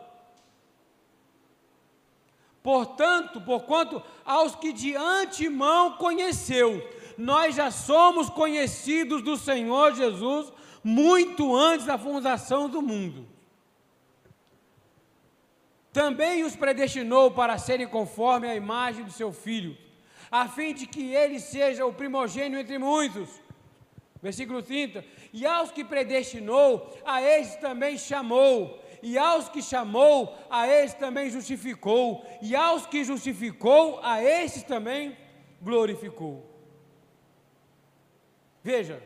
Portanto, 2.64 3.40
porquanto 3.42 4.02
aos 4.26 4.56
que 4.56 4.74
de 4.74 4.96
antemão 4.96 5.98
conheceu, 5.98 6.82
nós 7.20 7.54
já 7.54 7.70
somos 7.70 8.28
conhecidos 8.28 9.22
do 9.22 9.38
Senhor 9.38 9.94
Jesus 9.94 10.52
muito 10.84 11.56
antes 11.56 11.86
da 11.86 11.96
fundação 11.96 12.68
do 12.68 12.82
mundo. 12.82 13.28
Também 15.92 16.44
os 16.44 16.56
predestinou 16.56 17.32
para 17.32 17.58
serem 17.58 17.88
conforme 17.88 18.48
a 18.48 18.56
imagem 18.56 19.04
do 19.04 19.12
seu 19.12 19.32
filho, 19.34 19.78
a 20.30 20.48
fim 20.48 20.74
de 20.74 20.86
que 20.86 21.14
ele 21.14 21.40
seja 21.40 21.86
o 21.86 21.94
primogênito 21.94 22.62
entre 22.62 22.78
muitos. 22.78 23.30
Versículo 24.22 24.62
30. 24.62 25.04
E 25.34 25.46
aos 25.46 25.72
que 25.72 25.84
predestinou, 25.84 26.96
a 27.04 27.22
estes 27.22 27.56
também 27.58 27.98
chamou 27.98 28.82
e 29.02 29.18
aos 29.18 29.50
que 29.50 29.62
chamou, 29.62 30.38
a 30.50 30.68
estes 30.68 31.00
também 31.00 31.30
justificou, 31.30 32.24
e 32.42 32.56
aos 32.56 32.86
que 32.86 33.04
justificou, 33.04 34.00
a 34.04 34.22
estes 34.22 34.64
também 34.64 35.18
glorificou. 35.62 36.48
Veja, 38.64 39.02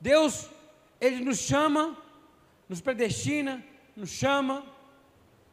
Deus, 0.00 0.50
Ele 1.04 1.22
nos 1.22 1.38
chama, 1.38 1.94
nos 2.66 2.80
predestina, 2.80 3.62
nos 3.94 4.08
chama, 4.08 4.64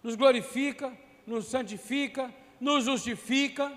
nos 0.01 0.15
glorifica, 0.15 0.97
nos 1.27 1.47
santifica, 1.47 2.33
nos 2.57 2.85
justifica. 2.85 3.69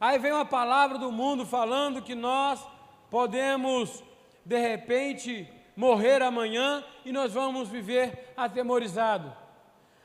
Aí 0.00 0.16
vem 0.20 0.30
uma 0.30 0.44
palavra 0.44 0.96
do 0.96 1.10
mundo 1.10 1.44
falando 1.44 2.00
que 2.00 2.14
nós 2.14 2.64
podemos, 3.10 4.04
de 4.44 4.60
repente, 4.60 5.48
morrer 5.74 6.22
amanhã 6.22 6.84
e 7.04 7.10
nós 7.10 7.32
vamos 7.32 7.68
viver 7.68 8.32
atemorizados. 8.36 9.32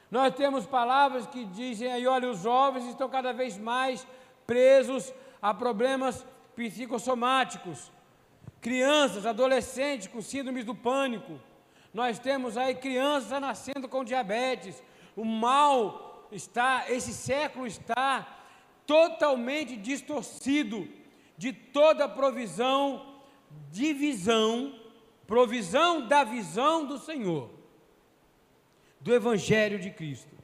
Nós 0.09 0.33
temos 0.33 0.65
palavras 0.65 1.27
que 1.27 1.45
dizem 1.45 1.91
aí, 1.91 2.07
olha, 2.07 2.27
os 2.27 2.39
jovens 2.39 2.87
estão 2.87 3.07
cada 3.07 3.31
vez 3.31 3.55
mais 3.55 4.07
presos 4.47 5.13
a 5.39 5.53
problemas 5.53 6.25
psicossomáticos. 6.55 7.91
Crianças, 8.65 9.27
adolescentes 9.27 10.07
com 10.07 10.23
síndromes 10.23 10.65
do 10.65 10.73
pânico. 10.73 11.39
Nós 11.93 12.17
temos 12.17 12.57
aí 12.57 12.73
crianças 12.73 13.39
nascendo 13.39 13.87
com 13.87 14.03
diabetes. 14.03 14.81
O 15.15 15.23
mal 15.23 16.27
está, 16.31 16.85
esse 16.89 17.13
século 17.13 17.67
está 17.67 18.27
totalmente 18.87 19.77
distorcido 19.77 20.89
de 21.37 21.53
toda 21.53 22.09
provisão 22.09 23.21
de 23.71 23.93
visão, 23.93 24.73
provisão 25.27 26.07
da 26.07 26.23
visão 26.23 26.87
do 26.87 26.97
Senhor, 26.97 27.51
do 28.99 29.13
Evangelho 29.13 29.77
de 29.77 29.91
Cristo. 29.91 30.35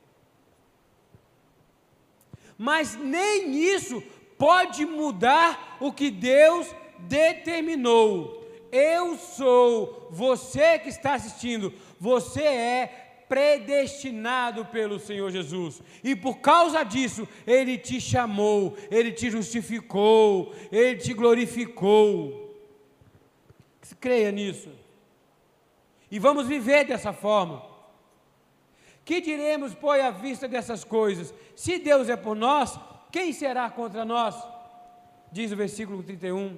Mas 2.56 2.96
nem 2.96 3.52
isso 3.56 4.00
pode 4.38 4.86
mudar 4.86 5.78
o 5.80 5.92
que 5.92 6.12
Deus 6.12 6.68
determinou. 7.08 8.40
Eu 8.72 9.18
sou, 9.18 10.08
você 10.12 10.80
que 10.80 10.90
está 10.90 11.16
assistindo, 11.16 11.74
você 12.00 12.42
é 12.42 13.26
predestinado 13.28 14.66
pelo 14.66 15.00
Senhor 15.00 15.30
Jesus. 15.32 15.82
E 16.04 16.16
por 16.16 16.40
causa 16.40 16.84
disso, 16.84 17.28
Ele 17.46 17.78
te 17.78 18.00
chamou, 18.00 18.76
Ele 18.90 19.12
te 19.12 19.30
justificou, 19.30 20.54
Ele 20.72 20.98
te 20.98 21.14
glorificou. 21.14 22.50
Creia 24.00 24.32
nisso. 24.32 24.70
E 26.10 26.18
vamos 26.18 26.48
viver 26.48 26.86
dessa 26.86 27.14
forma. 27.14 27.64
Que 29.04 29.22
diremos, 29.22 29.74
pois, 29.74 30.02
à 30.02 30.12
vista 30.12 30.48
dessas 30.48 30.84
coisas? 30.84 31.34
Se 31.56 31.78
Deus 31.78 32.10
é 32.10 32.16
por 32.16 32.36
nós, 32.36 32.80
quem 33.12 33.34
será 33.34 33.70
contra 33.70 34.06
nós? 34.06 34.36
diz 35.32 35.52
o 35.52 35.56
versículo 35.56 36.04
31. 36.04 36.58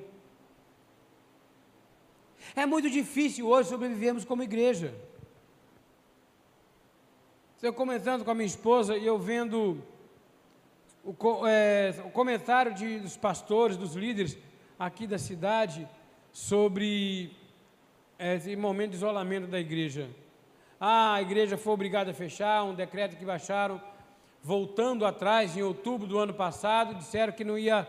É 2.56 2.66
muito 2.66 2.90
difícil 2.90 3.48
hoje 3.48 3.70
sobrevivermos 3.70 4.26
como 4.26 4.44
igreja. 4.44 4.94
Eu 7.62 7.74
comentando 7.74 8.26
com 8.26 8.32
a 8.32 8.36
minha 8.36 8.46
esposa 8.46 8.98
e 8.98 9.06
eu 9.06 9.18
vendo 9.18 9.82
o, 11.04 11.48
é, 11.48 11.94
o 12.06 12.12
comentário 12.12 12.74
de, 12.74 13.00
dos 13.00 13.16
pastores, 13.16 13.78
dos 13.78 13.96
líderes 13.96 14.38
aqui 14.78 15.08
da 15.08 15.18
cidade 15.18 15.88
sobre 16.32 17.32
esse 18.20 18.56
momento 18.56 18.92
de 18.92 18.98
isolamento 18.98 19.48
da 19.48 19.60
igreja. 19.60 20.10
Ah, 20.80 21.14
a 21.14 21.22
igreja 21.22 21.58
foi 21.58 21.74
obrigada 21.74 22.12
a 22.12 22.14
fechar, 22.14 22.64
um 22.64 22.76
decreto 22.76 23.16
que 23.16 23.24
baixaram, 23.24 23.82
voltando 24.42 25.06
atrás, 25.06 25.56
em 25.56 25.62
outubro 25.62 26.06
do 26.06 26.20
ano 26.20 26.34
passado, 26.34 26.96
disseram 26.96 27.32
que 27.32 27.46
não 27.46 27.58
ia, 27.58 27.88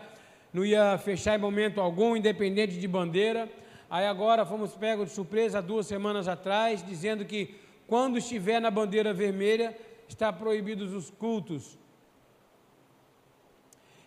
não 0.53 0.63
ia 0.63 0.97
fechar 0.97 1.37
em 1.37 1.41
momento 1.41 1.81
algum, 1.81 2.15
independente 2.15 2.79
de 2.79 2.87
bandeira. 2.87 3.49
Aí 3.89 4.05
agora 4.05 4.45
fomos 4.45 4.75
pegos 4.75 5.09
de 5.09 5.15
surpresa 5.15 5.61
duas 5.61 5.85
semanas 5.85 6.27
atrás, 6.27 6.83
dizendo 6.83 7.25
que 7.25 7.55
quando 7.87 8.17
estiver 8.17 8.59
na 8.59 8.71
bandeira 8.71 9.13
vermelha, 9.13 9.77
está 10.07 10.33
proibidos 10.33 10.93
os 10.93 11.09
cultos. 11.11 11.77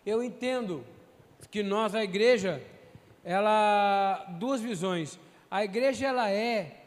Eu 0.04 0.22
entendo 0.22 0.84
que 1.50 1.62
nós, 1.62 1.94
a 1.94 2.02
igreja, 2.02 2.62
ela 3.24 4.26
duas 4.38 4.60
visões. 4.60 5.18
A 5.50 5.64
igreja 5.64 6.06
ela 6.06 6.30
é 6.30 6.78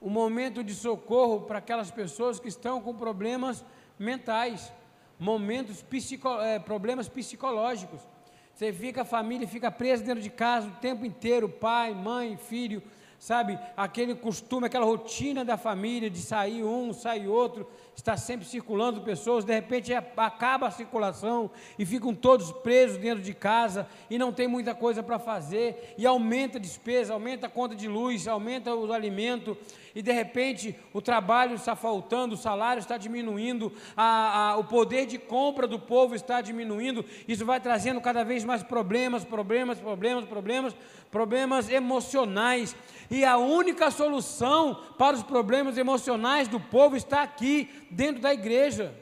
um 0.00 0.10
momento 0.10 0.64
de 0.64 0.74
socorro 0.74 1.42
para 1.42 1.58
aquelas 1.58 1.90
pessoas 1.90 2.40
que 2.40 2.48
estão 2.48 2.80
com 2.80 2.94
problemas 2.94 3.64
mentais, 3.98 4.72
momentos 5.18 5.82
psico, 5.82 6.28
é, 6.40 6.58
problemas 6.58 7.08
psicológicos. 7.08 8.00
Você 8.62 8.72
fica, 8.72 9.02
a 9.02 9.04
família 9.04 9.48
fica 9.48 9.72
presa 9.72 10.04
dentro 10.04 10.22
de 10.22 10.30
casa 10.30 10.68
o 10.68 10.80
tempo 10.80 11.04
inteiro, 11.04 11.48
pai, 11.48 11.92
mãe, 11.92 12.36
filho, 12.36 12.80
sabe, 13.22 13.56
aquele 13.76 14.16
costume, 14.16 14.66
aquela 14.66 14.84
rotina 14.84 15.44
da 15.44 15.56
família 15.56 16.10
de 16.10 16.18
sair 16.18 16.64
um, 16.64 16.92
sair 16.92 17.28
outro, 17.28 17.68
está 17.94 18.16
sempre 18.16 18.44
circulando 18.44 19.02
pessoas, 19.02 19.44
de 19.44 19.54
repente 19.54 19.94
acaba 19.94 20.66
a 20.66 20.72
circulação 20.72 21.48
e 21.78 21.86
ficam 21.86 22.12
todos 22.16 22.50
presos 22.50 22.96
dentro 22.96 23.22
de 23.22 23.32
casa 23.32 23.86
e 24.10 24.18
não 24.18 24.32
tem 24.32 24.48
muita 24.48 24.74
coisa 24.74 25.04
para 25.04 25.20
fazer, 25.20 25.94
e 25.96 26.04
aumenta 26.04 26.58
a 26.58 26.60
despesa, 26.60 27.14
aumenta 27.14 27.46
a 27.46 27.50
conta 27.50 27.76
de 27.76 27.86
luz, 27.86 28.26
aumenta 28.26 28.74
os 28.74 28.90
alimentos, 28.90 29.56
e 29.94 30.02
de 30.02 30.10
repente 30.10 30.74
o 30.92 31.00
trabalho 31.00 31.54
está 31.54 31.76
faltando, 31.76 32.34
o 32.34 32.38
salário 32.38 32.80
está 32.80 32.96
diminuindo, 32.96 33.72
a, 33.96 34.50
a, 34.50 34.56
o 34.56 34.64
poder 34.64 35.06
de 35.06 35.16
compra 35.18 35.68
do 35.68 35.78
povo 35.78 36.16
está 36.16 36.40
diminuindo, 36.40 37.04
isso 37.28 37.46
vai 37.46 37.60
trazendo 37.60 38.00
cada 38.00 38.24
vez 38.24 38.42
mais 38.42 38.64
problemas, 38.64 39.24
problemas, 39.24 39.78
problemas, 39.78 40.24
problemas, 40.24 40.74
problemas 41.12 41.68
emocionais, 41.68 42.74
e 43.10 43.22
a 43.22 43.36
única 43.36 43.90
solução 43.90 44.74
para 44.96 45.14
os 45.14 45.22
problemas 45.22 45.76
emocionais 45.76 46.48
do 46.48 46.58
povo 46.58 46.96
está 46.96 47.22
aqui, 47.22 47.68
dentro 47.90 48.22
da 48.22 48.32
igreja. 48.32 48.96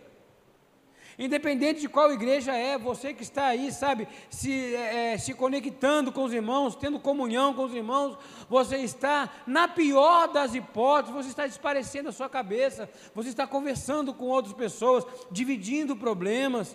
Independente 1.17 1.83
de 1.83 1.89
qual 1.89 2.11
igreja 2.11 2.53
é, 2.53 2.77
você 2.77 3.15
que 3.15 3.23
está 3.23 3.45
aí, 3.47 3.71
sabe, 3.71 4.09
se, 4.29 4.75
é, 4.75 5.13
é, 5.13 5.19
se 5.19 5.35
conectando 5.35 6.11
com 6.11 6.25
os 6.25 6.33
irmãos, 6.33 6.75
tendo 6.75 6.99
comunhão 6.99 7.55
com 7.55 7.65
os 7.67 7.75
irmãos, 7.75 8.19
você 8.49 8.79
está, 8.79 9.31
na 9.47 9.69
pior 9.69 10.27
das 10.29 10.55
hipóteses, 10.55 11.15
você 11.15 11.29
está 11.29 11.47
desparecendo 11.47 12.09
a 12.09 12.13
sua 12.13 12.29
cabeça, 12.29 12.91
você 13.15 13.29
está 13.29 13.47
conversando 13.47 14.13
com 14.13 14.25
outras 14.25 14.55
pessoas, 14.55 15.07
dividindo 15.31 15.95
problemas. 15.95 16.75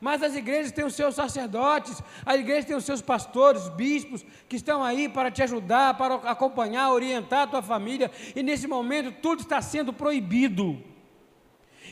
Mas 0.00 0.22
as 0.22 0.34
igrejas 0.34 0.72
têm 0.72 0.84
os 0.84 0.94
seus 0.94 1.14
sacerdotes, 1.14 2.02
a 2.24 2.36
igreja 2.36 2.66
tem 2.66 2.76
os 2.76 2.84
seus 2.84 3.00
pastores, 3.00 3.68
bispos, 3.70 4.24
que 4.48 4.56
estão 4.56 4.82
aí 4.82 5.08
para 5.08 5.30
te 5.30 5.42
ajudar, 5.42 5.96
para 5.96 6.14
acompanhar, 6.14 6.90
orientar 6.92 7.42
a 7.42 7.46
tua 7.46 7.62
família, 7.62 8.10
e 8.34 8.42
nesse 8.42 8.66
momento 8.66 9.12
tudo 9.20 9.40
está 9.40 9.60
sendo 9.62 9.92
proibido. 9.92 10.82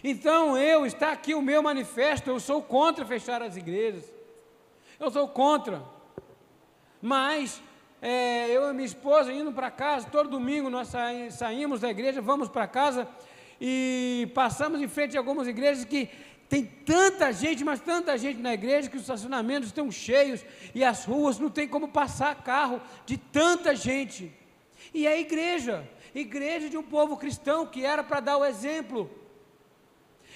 Então 0.05 0.59
eu, 0.59 0.85
está 0.85 1.13
aqui 1.13 1.35
o 1.35 1.43
meu 1.43 1.63
manifesto, 1.63 2.29
eu 2.29 2.41
sou 2.41 2.61
contra 2.63 3.05
fechar 3.05 3.43
as 3.43 3.57
igrejas. 3.57 4.13
Eu 4.99 5.11
sou 5.11 5.29
contra. 5.29 5.83
Mas 7.01 7.63
é, 8.01 8.49
eu 8.51 8.69
e 8.69 8.73
minha 8.73 8.87
esposa 8.87 9.33
indo 9.33 9.53
para 9.53 9.71
casa, 9.71 10.09
todo 10.11 10.29
domingo 10.29 10.69
nós 10.69 10.93
saímos 11.31 11.81
da 11.81 11.91
igreja, 11.91 12.21
vamos 12.21 12.49
para 12.49 12.67
casa 12.67 13.07
e 13.61 14.29
passamos 14.35 14.81
em 14.81 14.89
frente 14.89 15.17
a 15.17 15.21
algumas 15.21 15.47
igrejas 15.47 15.85
que 15.85 16.09
tem 16.53 16.67
tanta 16.67 17.33
gente, 17.33 17.65
mas 17.65 17.81
tanta 17.81 18.19
gente 18.19 18.39
na 18.39 18.53
igreja 18.53 18.91
que 18.91 18.97
os 18.97 19.05
estacionamentos 19.05 19.69
estão 19.71 19.91
cheios 19.91 20.45
e 20.75 20.85
as 20.85 21.07
ruas 21.07 21.39
não 21.39 21.49
tem 21.49 21.67
como 21.67 21.89
passar 21.89 22.43
carro 22.45 22.79
de 23.07 23.17
tanta 23.17 23.75
gente. 23.75 24.31
E 24.93 25.07
é 25.07 25.19
igreja, 25.19 25.89
igreja 26.15 26.69
de 26.69 26.77
um 26.77 26.83
povo 26.83 27.17
cristão 27.17 27.67
que 27.67 27.87
era 27.87 28.05
para 28.05 28.21
dar 28.21 28.37
o 28.37 28.45
exemplo. 28.45 29.11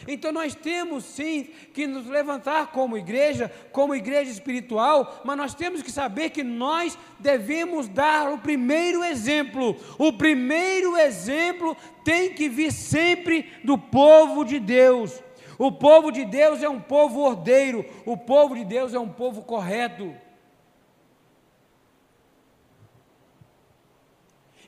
Então 0.09 0.33
nós 0.33 0.55
temos 0.55 1.05
sim 1.05 1.51
que 1.75 1.87
nos 1.87 2.07
levantar 2.07 2.69
como 2.69 2.97
igreja, 2.97 3.53
como 3.71 3.95
igreja 3.95 4.31
espiritual, 4.31 5.21
mas 5.23 5.37
nós 5.37 5.55
temos 5.55 5.83
que 5.83 5.93
saber 5.93 6.31
que 6.31 6.43
nós 6.43 6.99
devemos 7.19 7.89
dar 7.89 8.33
o 8.33 8.39
primeiro 8.39 9.05
exemplo. 9.05 9.77
O 9.99 10.15
primeiro 10.15 10.97
exemplo 10.97 11.77
tem 12.03 12.33
que 12.33 12.49
vir 12.49 12.73
sempre 12.73 13.51
do 13.63 13.77
povo 13.77 14.47
de 14.47 14.59
Deus. 14.59 15.26
O 15.59 15.73
povo 15.73 16.11
de 16.11 16.25
Deus 16.25 16.63
é 16.63 16.69
um 16.69 16.81
povo 16.81 17.21
ordeiro, 17.21 17.85
o 18.05 18.17
povo 18.17 18.55
de 18.55 18.65
Deus 18.65 18.93
é 18.93 18.99
um 18.99 19.09
povo 19.09 19.43
correto. 19.43 20.15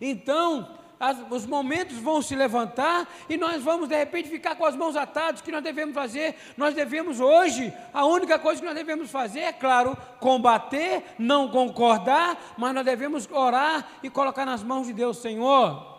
Então, 0.01 0.79
as, 0.99 1.17
os 1.31 1.47
momentos 1.47 1.97
vão 1.99 2.21
se 2.21 2.35
levantar 2.35 3.09
e 3.29 3.37
nós 3.37 3.63
vamos 3.63 3.89
de 3.89 3.97
repente 3.97 4.29
ficar 4.29 4.57
com 4.57 4.65
as 4.65 4.75
mãos 4.75 4.97
atadas. 4.97 5.41
O 5.41 5.45
que 5.45 5.53
nós 5.53 5.63
devemos 5.63 5.95
fazer? 5.95 6.37
Nós 6.57 6.75
devemos 6.75 7.21
hoje, 7.21 7.73
a 7.93 8.05
única 8.05 8.39
coisa 8.39 8.61
que 8.61 8.67
nós 8.67 8.75
devemos 8.75 9.11
fazer 9.11 9.41
é, 9.41 9.53
claro, 9.53 9.97
combater, 10.21 11.05
não 11.19 11.49
concordar, 11.49 12.55
mas 12.57 12.75
nós 12.75 12.85
devemos 12.85 13.29
orar 13.31 13.87
e 14.03 14.11
colocar 14.11 14.45
nas 14.45 14.63
mãos 14.63 14.87
de 14.87 14.93
Deus, 14.93 15.19
Senhor. 15.19 15.97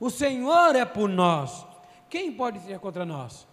O 0.00 0.10
Senhor 0.10 0.74
é 0.74 0.84
por 0.84 1.08
nós. 1.08 1.66
Quem 2.08 2.32
pode 2.32 2.60
ser 2.60 2.78
contra 2.78 3.04
nós? 3.04 3.46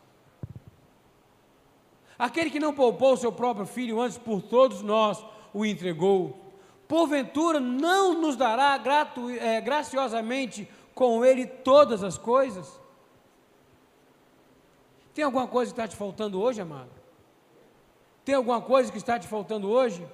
Aquele 2.21 2.51
que 2.51 2.59
não 2.59 2.71
poupou 2.71 3.17
seu 3.17 3.31
próprio 3.31 3.65
filho, 3.65 3.99
antes 3.99 4.15
por 4.15 4.43
todos 4.43 4.83
nós 4.83 5.25
o 5.51 5.65
entregou, 5.65 6.39
porventura 6.87 7.59
não 7.59 8.13
nos 8.13 8.35
dará 8.35 8.77
gratu, 8.77 9.27
é, 9.31 9.59
graciosamente 9.59 10.69
com 10.93 11.25
ele 11.25 11.47
todas 11.47 12.03
as 12.03 12.19
coisas? 12.19 12.79
Tem 15.15 15.25
alguma 15.25 15.47
coisa 15.47 15.73
que 15.73 15.81
está 15.81 15.87
te 15.87 15.95
faltando 15.95 16.39
hoje, 16.39 16.61
amado? 16.61 16.91
Tem 18.23 18.35
alguma 18.35 18.61
coisa 18.61 18.91
que 18.91 18.99
está 18.99 19.17
te 19.17 19.27
faltando 19.27 19.67
hoje? 19.67 20.07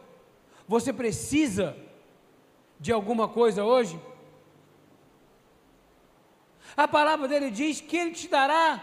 Você 0.66 0.94
precisa 0.94 1.76
de 2.80 2.94
alguma 2.94 3.28
coisa 3.28 3.66
hoje? 3.66 4.00
A 6.78 6.88
palavra 6.88 7.28
dele 7.28 7.52
diz 7.52 7.82
que 7.82 7.98
ele 7.98 8.12
te 8.12 8.30
dará 8.30 8.82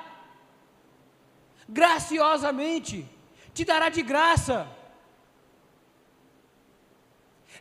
graciosamente 1.66 3.13
te 3.54 3.64
dará 3.64 3.88
de 3.88 4.02
graça. 4.02 4.68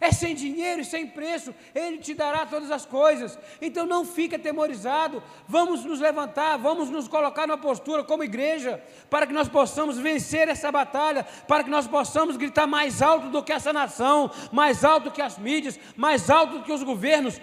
É 0.02 0.12
sem 0.12 0.34
dinheiro 0.36 0.82
e 0.82 0.86
sem 0.86 1.08
preço, 1.08 1.54
Ele 1.74 2.00
te 2.00 2.14
dará 2.14 2.46
todas 2.46 2.72
as 2.72 2.86
coisas. 2.86 3.38
Então 3.62 3.86
não 3.86 4.04
fique 4.04 4.36
atemorizado. 4.36 5.24
Vamos 5.48 5.86
nos 5.86 6.00
levantar, 6.00 6.58
vamos 6.58 6.90
nos 6.90 7.08
colocar 7.08 7.48
numa 7.48 7.58
postura 7.58 8.04
como 8.04 8.24
igreja, 8.24 8.84
para 9.10 9.28
que 9.28 9.32
nós 9.32 9.48
possamos 9.48 9.98
vencer 9.98 10.50
essa 10.50 10.72
batalha, 10.72 11.24
para 11.48 11.64
que 11.64 11.70
nós 11.70 11.88
possamos 11.88 12.36
gritar 12.36 12.68
mais 12.68 13.02
alto 13.02 13.30
do 13.30 13.44
que 13.44 13.54
essa 13.54 13.72
nação, 13.72 14.32
mais 14.52 14.84
alto 14.84 15.12
que 15.12 15.22
as 15.22 15.38
mídias, 15.38 15.80
mais 15.96 16.30
alto 16.30 16.58
do 16.58 16.64
que 16.64 16.74
os 16.74 16.84
governos. 16.84 17.40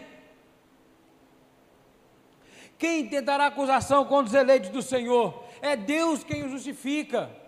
Quem 2.76 3.06
tentará 3.08 3.46
acusação 3.46 4.04
contra 4.06 4.26
os 4.26 4.34
eleitos 4.34 4.70
do 4.70 4.82
Senhor? 4.82 5.44
É 5.62 5.76
Deus 5.76 6.24
quem 6.24 6.44
os 6.44 6.50
justifica. 6.50 7.39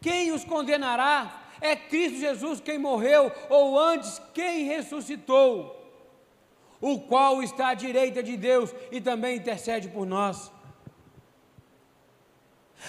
Quem 0.00 0.32
os 0.32 0.44
condenará? 0.44 1.40
É 1.60 1.76
Cristo 1.76 2.18
Jesus 2.18 2.60
quem 2.60 2.78
morreu, 2.78 3.30
ou 3.50 3.78
antes, 3.78 4.20
quem 4.32 4.64
ressuscitou, 4.64 5.76
o 6.80 7.00
qual 7.00 7.42
está 7.42 7.68
à 7.68 7.74
direita 7.74 8.22
de 8.22 8.36
Deus 8.36 8.74
e 8.90 9.00
também 9.00 9.36
intercede 9.36 9.88
por 9.88 10.06
nós. 10.06 10.50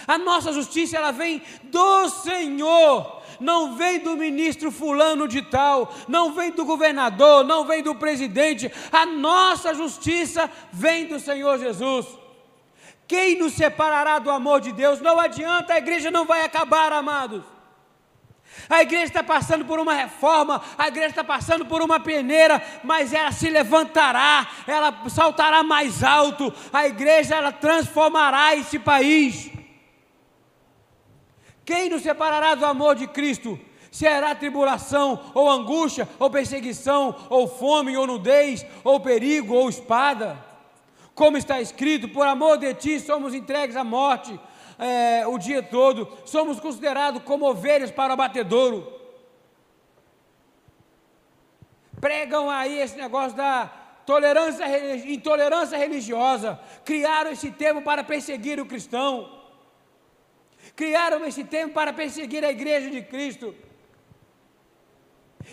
A 0.08 0.17
nossa 0.17 0.54
justiça 0.54 0.95
ela 0.95 1.12
vem 1.12 1.41
do 1.63 2.10
Senhor, 2.10 3.21
não 3.41 3.76
vem 3.76 4.00
do 4.00 4.15
ministro 4.15 4.71
fulano 4.71 5.28
de 5.28 5.41
tal, 5.41 5.93
não 6.08 6.34
vem 6.34 6.52
do 6.52 6.63
governador, 6.63 7.43
não 7.43 7.65
vem 7.65 7.84
do 7.84 7.95
presidente. 7.95 8.71
A 8.89 9.06
nossa 9.06 9.74
justiça 9.74 10.50
vem 10.71 11.08
do 11.08 11.19
Senhor 11.19 11.60
Jesus. 11.60 12.20
Quem 13.12 13.38
nos 13.38 13.56
separará 13.56 14.19
do 14.19 14.32
amor 14.32 14.62
de 14.62 14.71
Deus? 14.71 15.02
Não 15.02 15.19
adianta, 15.19 15.74
a 15.74 15.80
igreja 15.80 16.10
não 16.10 16.24
vai 16.24 16.45
acabar, 16.45 16.93
amados. 16.93 17.43
A 18.69 18.82
igreja 18.84 19.04
está 19.04 19.21
passando 19.21 19.65
por 19.65 19.82
uma 19.82 19.93
reforma, 19.93 20.62
a 20.78 20.88
igreja 20.88 21.10
está 21.10 21.21
passando 21.21 21.65
por 21.65 21.82
uma 21.82 22.00
peneira, 22.00 22.63
mas 22.86 23.12
ela 23.12 23.34
se 23.34 23.50
levantará, 23.50 24.47
ela 24.65 24.97
saltará 25.10 25.62
mais 25.62 26.06
alto, 26.06 26.54
a 26.71 26.88
igreja 26.88 27.36
ela 27.36 27.52
transformará 27.52 28.56
esse 28.56 28.80
país. 28.80 29.52
Quem 31.65 31.89
nos 31.89 32.04
separará 32.04 32.56
do 32.56 32.65
amor 32.65 32.95
de 32.95 33.08
Cristo? 33.08 33.60
Será 33.91 34.34
tribulação, 34.34 35.19
ou 35.34 35.52
angústia, 35.52 36.08
ou 36.17 36.30
perseguição, 36.30 37.13
ou 37.30 37.45
fome, 37.45 37.97
ou 37.97 38.08
nudez, 38.08 38.65
ou 38.86 39.02
perigo, 39.02 39.54
ou 39.54 39.67
espada? 39.67 40.50
Como 41.21 41.38
está 41.38 41.62
escrito, 41.62 42.10
por 42.10 42.25
amor 42.25 42.57
de 42.57 42.73
ti 42.73 42.99
somos 42.99 43.36
entregues 43.36 43.75
à 43.75 43.84
morte 43.84 44.39
é, 44.79 45.27
o 45.27 45.38
dia 45.38 45.62
todo, 45.62 46.17
somos 46.25 46.60
considerados 46.60 47.21
como 47.21 47.47
ovelhas 47.47 47.91
para 47.91 48.10
o 48.10 48.13
abatedouro. 48.13 48.91
Pregam 51.99 52.49
aí 52.49 52.79
esse 52.79 52.97
negócio 52.97 53.38
da 53.38 53.67
tolerância, 54.03 54.65
intolerância 55.13 55.77
religiosa, 55.77 56.60
criaram 56.84 57.29
esse 57.29 57.51
termo 57.51 57.84
para 57.84 58.03
perseguir 58.03 58.60
o 58.60 58.65
cristão, 58.65 59.43
criaram 60.75 61.23
esse 61.23 61.43
termo 61.43 61.71
para 61.71 61.93
perseguir 61.93 62.43
a 62.43 62.49
igreja 62.49 62.89
de 62.89 63.03
Cristo. 63.03 63.53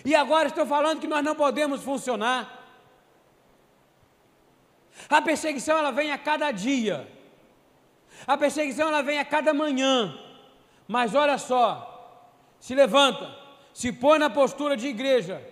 E 0.03 0.15
agora 0.15 0.49
estão 0.49 0.65
falando 0.65 0.99
que 0.99 1.07
nós 1.07 1.23
não 1.23 1.35
podemos 1.35 1.83
funcionar. 1.83 2.58
A 5.09 5.21
perseguição 5.23 5.77
ela 5.79 5.91
vem 5.91 6.11
a 6.13 6.19
cada 6.19 6.51
dia. 6.51 7.07
A 8.27 8.37
perseguição 8.37 8.89
ela 8.89 9.03
vem 9.03 9.19
a 9.19 9.25
cada 9.25 9.53
manhã. 9.53 10.19
Mas 10.87 11.15
olha 11.15 11.37
só, 11.37 12.33
se 12.59 12.75
levanta, 12.75 13.31
se 13.75 13.93
põe 13.93 14.19
na 14.19 14.31
postura 14.31 14.77
de 14.77 14.89
igreja. 14.89 15.43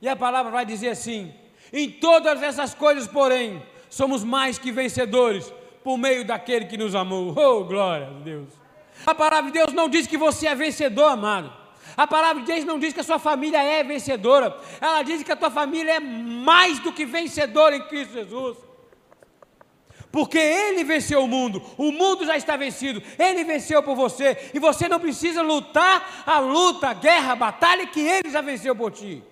E 0.00 0.08
a 0.08 0.16
palavra 0.16 0.50
vai 0.50 0.66
dizer 0.66 0.90
assim: 0.90 1.32
em 1.72 1.90
todas 1.90 2.42
essas 2.42 2.74
coisas, 2.74 3.06
porém, 3.06 3.62
somos 3.88 4.22
mais 4.22 4.58
que 4.58 4.72
vencedores 4.72 5.52
por 5.82 5.96
meio 5.96 6.24
daquele 6.24 6.66
que 6.66 6.76
nos 6.76 6.94
amou. 6.94 7.34
Oh, 7.36 7.64
glória 7.64 8.08
a 8.08 8.20
Deus. 8.20 8.48
A 9.04 9.14
palavra 9.14 9.50
de 9.50 9.58
Deus 9.58 9.72
não 9.72 9.88
diz 9.88 10.06
que 10.06 10.18
você 10.18 10.48
é 10.48 10.54
vencedor, 10.54 11.12
amado. 11.12 11.52
A 11.96 12.06
palavra 12.06 12.42
de 12.42 12.52
Deus 12.52 12.64
não 12.64 12.78
diz 12.78 12.92
que 12.92 13.00
a 13.00 13.04
sua 13.04 13.18
família 13.18 13.62
é 13.62 13.82
vencedora. 13.82 14.56
Ela 14.80 15.02
diz 15.02 15.22
que 15.22 15.32
a 15.32 15.36
tua 15.36 15.50
família 15.50 15.92
é 15.92 16.00
mais 16.00 16.78
do 16.80 16.92
que 16.92 17.04
vencedora 17.04 17.76
em 17.76 17.82
Cristo 17.82 18.12
Jesus 18.14 18.66
porque 20.16 20.38
Ele 20.38 20.82
venceu 20.82 21.22
o 21.22 21.28
mundo, 21.28 21.62
o 21.76 21.92
mundo 21.92 22.24
já 22.24 22.38
está 22.38 22.56
vencido, 22.56 23.02
Ele 23.18 23.44
venceu 23.44 23.82
por 23.82 23.94
você, 23.94 24.50
e 24.54 24.58
você 24.58 24.88
não 24.88 24.98
precisa 24.98 25.42
lutar 25.42 26.24
a 26.24 26.38
luta, 26.38 26.88
a 26.88 26.94
guerra, 26.94 27.32
a 27.32 27.36
batalha 27.36 27.86
que 27.86 28.00
Ele 28.00 28.30
já 28.30 28.40
venceu 28.40 28.74
por 28.74 28.92
ti. 28.92 29.22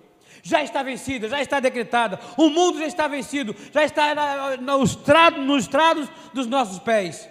Já 0.42 0.62
está 0.62 0.82
vencida, 0.82 1.26
já 1.26 1.40
está 1.40 1.58
decretada, 1.58 2.20
o 2.36 2.50
mundo 2.50 2.78
já 2.78 2.86
está 2.86 3.08
vencido, 3.08 3.56
já 3.72 3.82
está 3.82 4.14
nos, 4.60 4.94
nos 5.38 5.66
trados 5.66 6.06
dos 6.34 6.46
nossos 6.46 6.78
pés. 6.80 7.30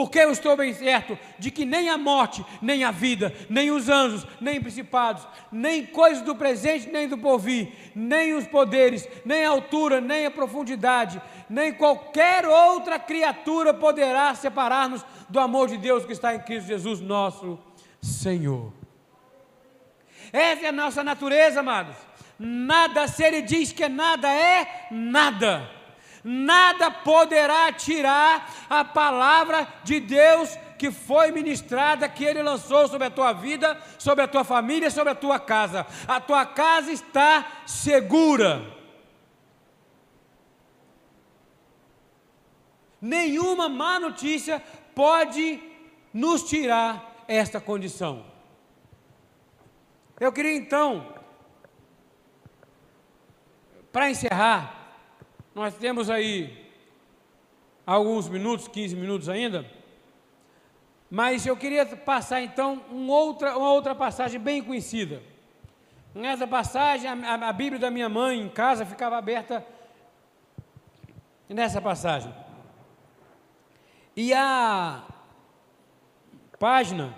Porque 0.00 0.18
eu 0.18 0.32
estou 0.32 0.56
bem 0.56 0.72
certo 0.72 1.18
de 1.38 1.50
que 1.50 1.66
nem 1.66 1.90
a 1.90 1.98
morte, 1.98 2.42
nem 2.62 2.84
a 2.84 2.90
vida, 2.90 3.34
nem 3.50 3.70
os 3.70 3.86
anjos, 3.90 4.26
nem 4.40 4.58
principados, 4.58 5.28
nem 5.52 5.84
coisas 5.84 6.24
do 6.24 6.34
presente, 6.34 6.88
nem 6.88 7.06
do 7.06 7.18
porvir, 7.18 7.70
nem 7.94 8.32
os 8.32 8.46
poderes, 8.46 9.06
nem 9.26 9.44
a 9.44 9.50
altura, 9.50 10.00
nem 10.00 10.24
a 10.24 10.30
profundidade, 10.30 11.20
nem 11.50 11.74
qualquer 11.74 12.46
outra 12.46 12.98
criatura 12.98 13.74
poderá 13.74 14.34
separar-nos 14.34 15.04
do 15.28 15.38
amor 15.38 15.68
de 15.68 15.76
Deus 15.76 16.06
que 16.06 16.12
está 16.12 16.34
em 16.34 16.40
Cristo 16.40 16.68
Jesus, 16.68 16.98
nosso 16.98 17.58
Senhor. 18.00 18.72
Essa 20.32 20.64
é 20.64 20.68
a 20.68 20.72
nossa 20.72 21.04
natureza, 21.04 21.60
amados. 21.60 21.96
Nada, 22.38 23.06
se 23.06 23.22
Ele 23.22 23.42
diz 23.42 23.70
que 23.70 23.86
nada 23.86 24.32
é 24.32 24.86
nada 24.90 25.79
nada 26.22 26.90
poderá 26.90 27.72
tirar 27.72 28.50
a 28.68 28.84
palavra 28.84 29.66
de 29.84 30.00
Deus 30.00 30.56
que 30.78 30.90
foi 30.90 31.30
ministrada, 31.30 32.08
que 32.08 32.24
Ele 32.24 32.42
lançou 32.42 32.88
sobre 32.88 33.06
a 33.06 33.10
tua 33.10 33.32
vida, 33.32 33.78
sobre 33.98 34.24
a 34.24 34.28
tua 34.28 34.44
família, 34.44 34.90
sobre 34.90 35.12
a 35.12 35.14
tua 35.14 35.38
casa. 35.38 35.86
A 36.08 36.20
tua 36.20 36.46
casa 36.46 36.90
está 36.90 37.46
segura. 37.66 38.62
Nenhuma 43.00 43.68
má 43.68 43.98
notícia 43.98 44.62
pode 44.94 45.62
nos 46.12 46.42
tirar 46.42 47.24
esta 47.28 47.60
condição. 47.60 48.24
Eu 50.18 50.32
queria 50.32 50.56
então, 50.56 51.14
para 53.90 54.10
encerrar, 54.10 54.79
nós 55.54 55.74
temos 55.74 56.08
aí 56.08 56.72
alguns 57.86 58.28
minutos, 58.28 58.68
15 58.68 58.94
minutos 58.94 59.28
ainda, 59.28 59.66
mas 61.10 61.44
eu 61.44 61.56
queria 61.56 61.84
passar 61.84 62.40
então 62.40 62.84
uma 62.88 63.14
outra, 63.14 63.56
uma 63.56 63.72
outra 63.72 63.94
passagem 63.94 64.38
bem 64.38 64.62
conhecida. 64.62 65.22
Nessa 66.14 66.46
passagem, 66.46 67.08
a, 67.08 67.48
a 67.48 67.52
Bíblia 67.52 67.80
da 67.80 67.90
minha 67.90 68.08
mãe 68.08 68.40
em 68.40 68.48
casa 68.48 68.86
ficava 68.86 69.16
aberta 69.16 69.66
nessa 71.48 71.80
passagem. 71.80 72.32
E 74.16 74.32
a 74.32 75.02
página 76.58 77.14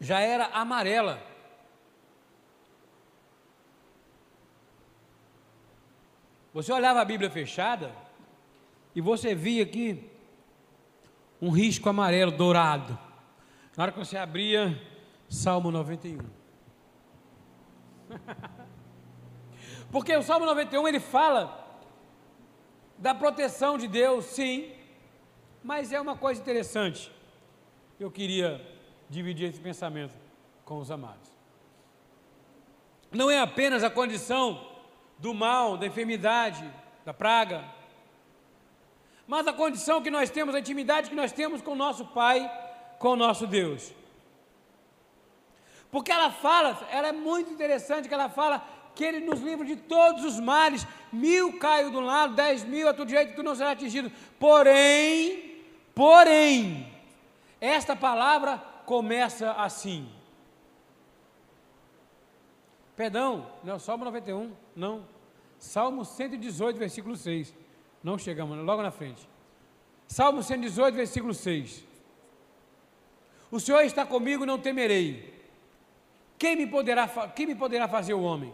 já 0.00 0.20
era 0.20 0.46
amarela. 0.46 1.31
Você 6.52 6.72
olhava 6.72 7.00
a 7.00 7.04
Bíblia 7.04 7.30
fechada 7.30 7.94
e 8.94 9.00
você 9.00 9.34
via 9.34 9.62
aqui 9.62 10.10
um 11.40 11.50
risco 11.50 11.88
amarelo 11.88 12.30
dourado. 12.30 12.98
Na 13.76 13.84
hora 13.84 13.92
que 13.92 13.98
você 13.98 14.18
abria, 14.18 14.80
Salmo 15.28 15.70
91. 15.70 16.18
Porque 19.90 20.14
o 20.14 20.22
Salmo 20.22 20.44
91 20.44 20.86
ele 20.88 21.00
fala 21.00 21.58
da 22.98 23.14
proteção 23.14 23.78
de 23.78 23.88
Deus, 23.88 24.26
sim, 24.26 24.70
mas 25.64 25.90
é 25.90 26.00
uma 26.00 26.16
coisa 26.16 26.40
interessante. 26.40 27.10
Eu 27.98 28.10
queria 28.10 28.60
dividir 29.08 29.48
esse 29.48 29.60
pensamento 29.60 30.14
com 30.64 30.78
os 30.78 30.90
amados. 30.90 31.30
Não 33.10 33.30
é 33.30 33.40
apenas 33.40 33.82
a 33.82 33.90
condição 33.90 34.71
do 35.22 35.32
mal, 35.32 35.76
da 35.76 35.86
enfermidade, 35.86 36.68
da 37.04 37.14
praga. 37.14 37.64
Mas 39.24 39.46
a 39.46 39.52
condição 39.52 40.02
que 40.02 40.10
nós 40.10 40.28
temos, 40.28 40.52
a 40.52 40.58
intimidade 40.58 41.08
que 41.08 41.14
nós 41.14 41.30
temos 41.30 41.62
com 41.62 41.72
o 41.72 41.76
nosso 41.76 42.04
Pai, 42.06 42.50
com 42.98 43.10
o 43.10 43.16
nosso 43.16 43.46
Deus. 43.46 43.94
Porque 45.92 46.10
ela 46.10 46.30
fala, 46.32 46.76
ela 46.90 47.08
é 47.08 47.12
muito 47.12 47.52
interessante 47.52 48.08
que 48.08 48.14
ela 48.14 48.28
fala 48.28 48.66
que 48.96 49.04
Ele 49.04 49.20
nos 49.20 49.40
livra 49.40 49.64
de 49.64 49.76
todos 49.76 50.24
os 50.24 50.40
males, 50.40 50.84
mil 51.12 51.56
caiam 51.56 51.92
do 51.92 52.00
lado, 52.00 52.34
dez 52.34 52.64
mil 52.64 52.88
a 52.88 52.92
tu 52.92 53.06
direito, 53.06 53.36
tu 53.36 53.44
não 53.44 53.54
será 53.54 53.70
atingido. 53.70 54.10
Porém, 54.40 55.62
porém, 55.94 56.92
esta 57.60 57.94
palavra 57.94 58.58
começa 58.84 59.52
assim. 59.52 60.10
Perdão, 62.96 63.46
não 63.62 63.78
Salmo 63.78 64.04
91, 64.04 64.52
não. 64.74 65.04
Salmo 65.58 66.04
118, 66.04 66.78
versículo 66.78 67.16
6. 67.16 67.54
Não 68.02 68.18
chegamos, 68.18 68.58
logo 68.58 68.82
na 68.82 68.90
frente. 68.90 69.28
Salmo 70.08 70.42
118, 70.42 70.94
versículo 70.94 71.32
6. 71.32 71.84
O 73.50 73.60
Senhor 73.60 73.82
está 73.82 74.04
comigo, 74.04 74.44
não 74.46 74.58
temerei. 74.58 75.32
Quem 76.38 76.56
me 76.56 76.66
poderá, 76.66 77.06
quem 77.28 77.46
me 77.46 77.54
poderá 77.54 77.86
fazer 77.86 78.14
o 78.14 78.22
homem? 78.22 78.52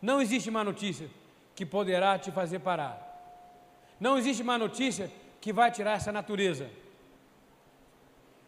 Não 0.00 0.20
existe 0.20 0.50
má 0.50 0.64
notícia 0.64 1.10
que 1.54 1.66
poderá 1.66 2.18
te 2.18 2.30
fazer 2.30 2.60
parar. 2.60 3.04
Não 4.00 4.16
existe 4.16 4.42
má 4.42 4.56
notícia 4.56 5.10
que 5.40 5.52
vai 5.52 5.70
tirar 5.70 5.92
essa 5.92 6.12
natureza. 6.12 6.70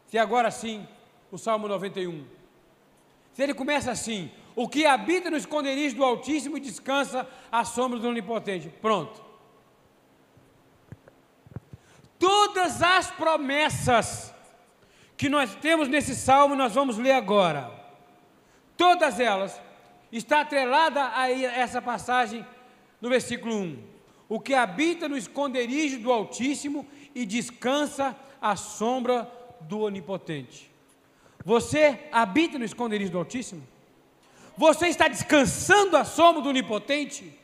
Se 0.07 0.17
agora 0.17 0.51
sim, 0.51 0.87
o 1.31 1.37
Salmo 1.37 1.69
91. 1.69 2.25
Se 3.33 3.43
ele 3.43 3.55
começa 3.55 3.91
assim: 3.91 4.31
o 4.63 4.69
que 4.69 4.85
habita 4.85 5.31
no 5.31 5.39
esconderijo 5.39 5.97
do 5.97 6.05
Altíssimo 6.05 6.59
e 6.59 6.61
descansa 6.61 7.27
à 7.51 7.65
sombra 7.65 7.99
do 7.99 8.07
Onipotente. 8.11 8.69
Pronto. 8.69 9.25
Todas 12.19 12.83
as 12.83 13.11
promessas 13.11 14.35
que 15.17 15.31
nós 15.31 15.55
temos 15.55 15.89
nesse 15.89 16.15
salmo, 16.15 16.55
nós 16.55 16.75
vamos 16.75 16.99
ler 16.99 17.13
agora. 17.13 17.71
Todas 18.77 19.19
elas 19.19 19.59
está 20.13 20.43
atrelada 20.43 21.11
a 21.15 21.31
essa 21.31 21.81
passagem 21.81 22.45
no 23.01 23.09
versículo 23.09 23.55
1. 23.55 23.83
O 24.29 24.39
que 24.39 24.53
habita 24.53 25.09
no 25.09 25.17
esconderijo 25.17 26.01
do 26.01 26.13
Altíssimo 26.13 26.87
e 27.15 27.25
descansa 27.25 28.15
à 28.43 28.55
sombra 28.57 29.27
do 29.63 29.81
Onipotente. 29.81 30.71
Você 31.47 31.99
habita 32.13 32.59
no 32.59 32.65
esconderijo 32.67 33.13
do 33.13 33.19
Altíssimo? 33.19 33.70
Você 34.57 34.89
está 34.89 35.09
descansando 35.09 35.97
à 35.97 36.05
sombra 36.05 36.43
do 36.43 36.49
Onipotente? 36.49 37.39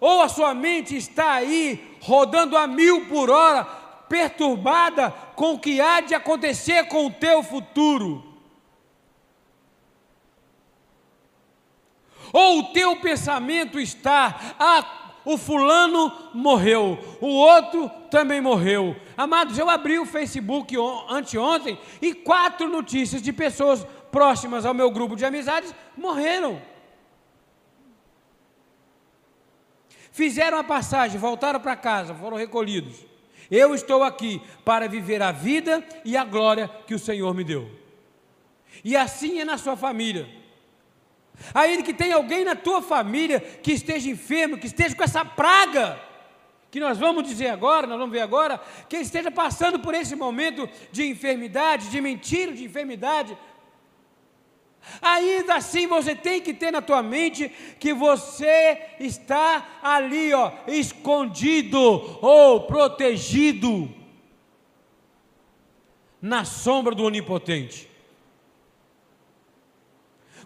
Ou 0.00 0.22
a 0.22 0.28
sua 0.28 0.54
mente 0.54 0.96
está 0.96 1.32
aí 1.32 1.96
rodando 2.00 2.56
a 2.56 2.66
mil 2.66 3.06
por 3.06 3.30
hora, 3.30 3.64
perturbada 4.08 5.10
com 5.34 5.54
o 5.54 5.58
que 5.58 5.80
há 5.80 6.00
de 6.00 6.14
acontecer 6.14 6.86
com 6.88 7.06
o 7.06 7.10
teu 7.10 7.42
futuro? 7.42 8.24
Ou 12.32 12.60
o 12.60 12.62
teu 12.72 12.96
pensamento 12.96 13.80
está, 13.80 14.54
ah, 14.58 15.06
o 15.24 15.36
fulano 15.36 16.12
morreu, 16.32 16.98
o 17.20 17.26
outro 17.26 17.90
também 18.10 18.40
morreu. 18.40 18.94
Amados, 19.16 19.58
eu 19.58 19.68
abri 19.68 19.98
o 19.98 20.06
Facebook 20.06 20.76
anteontem 21.08 21.78
e 22.00 22.14
quatro 22.14 22.68
notícias 22.68 23.20
de 23.20 23.32
pessoas 23.32 23.84
próximas 24.16 24.64
ao 24.64 24.72
meu 24.72 24.90
grupo 24.90 25.14
de 25.14 25.26
amizades 25.26 25.74
morreram. 25.94 26.62
Fizeram 30.10 30.56
a 30.56 30.64
passagem, 30.64 31.20
voltaram 31.20 31.60
para 31.60 31.76
casa, 31.76 32.14
foram 32.14 32.34
recolhidos. 32.34 33.04
Eu 33.50 33.74
estou 33.74 34.02
aqui 34.02 34.40
para 34.64 34.88
viver 34.88 35.20
a 35.20 35.32
vida 35.32 35.86
e 36.02 36.16
a 36.16 36.24
glória 36.24 36.66
que 36.86 36.94
o 36.94 36.98
Senhor 36.98 37.34
me 37.34 37.44
deu. 37.44 37.70
E 38.82 38.96
assim 38.96 39.38
é 39.38 39.44
na 39.44 39.58
sua 39.58 39.76
família. 39.76 40.26
Ainda 41.52 41.82
que 41.82 41.92
tenha 41.92 42.16
alguém 42.16 42.42
na 42.42 42.56
tua 42.56 42.80
família 42.80 43.38
que 43.38 43.72
esteja 43.72 44.08
enfermo, 44.08 44.56
que 44.56 44.66
esteja 44.66 44.96
com 44.96 45.04
essa 45.04 45.26
praga, 45.26 46.00
que 46.70 46.80
nós 46.80 46.96
vamos 46.96 47.28
dizer 47.28 47.48
agora, 47.48 47.86
nós 47.86 47.98
vamos 47.98 48.14
ver 48.14 48.22
agora, 48.22 48.58
que 48.88 48.96
esteja 48.96 49.30
passando 49.30 49.78
por 49.78 49.92
esse 49.92 50.16
momento 50.16 50.66
de 50.90 51.04
enfermidade, 51.04 51.90
de 51.90 52.00
mentira, 52.00 52.52
de 52.52 52.64
enfermidade. 52.64 53.36
Ainda 55.00 55.56
assim 55.56 55.86
você 55.86 56.14
tem 56.14 56.40
que 56.40 56.54
ter 56.54 56.70
na 56.70 56.80
tua 56.80 57.02
mente 57.02 57.48
que 57.78 57.92
você 57.92 58.78
está 58.98 59.80
ali, 59.82 60.32
ó, 60.32 60.52
escondido 60.66 61.78
ou 62.22 62.62
protegido 62.66 63.92
na 66.20 66.44
sombra 66.44 66.94
do 66.94 67.04
onipotente. 67.04 67.88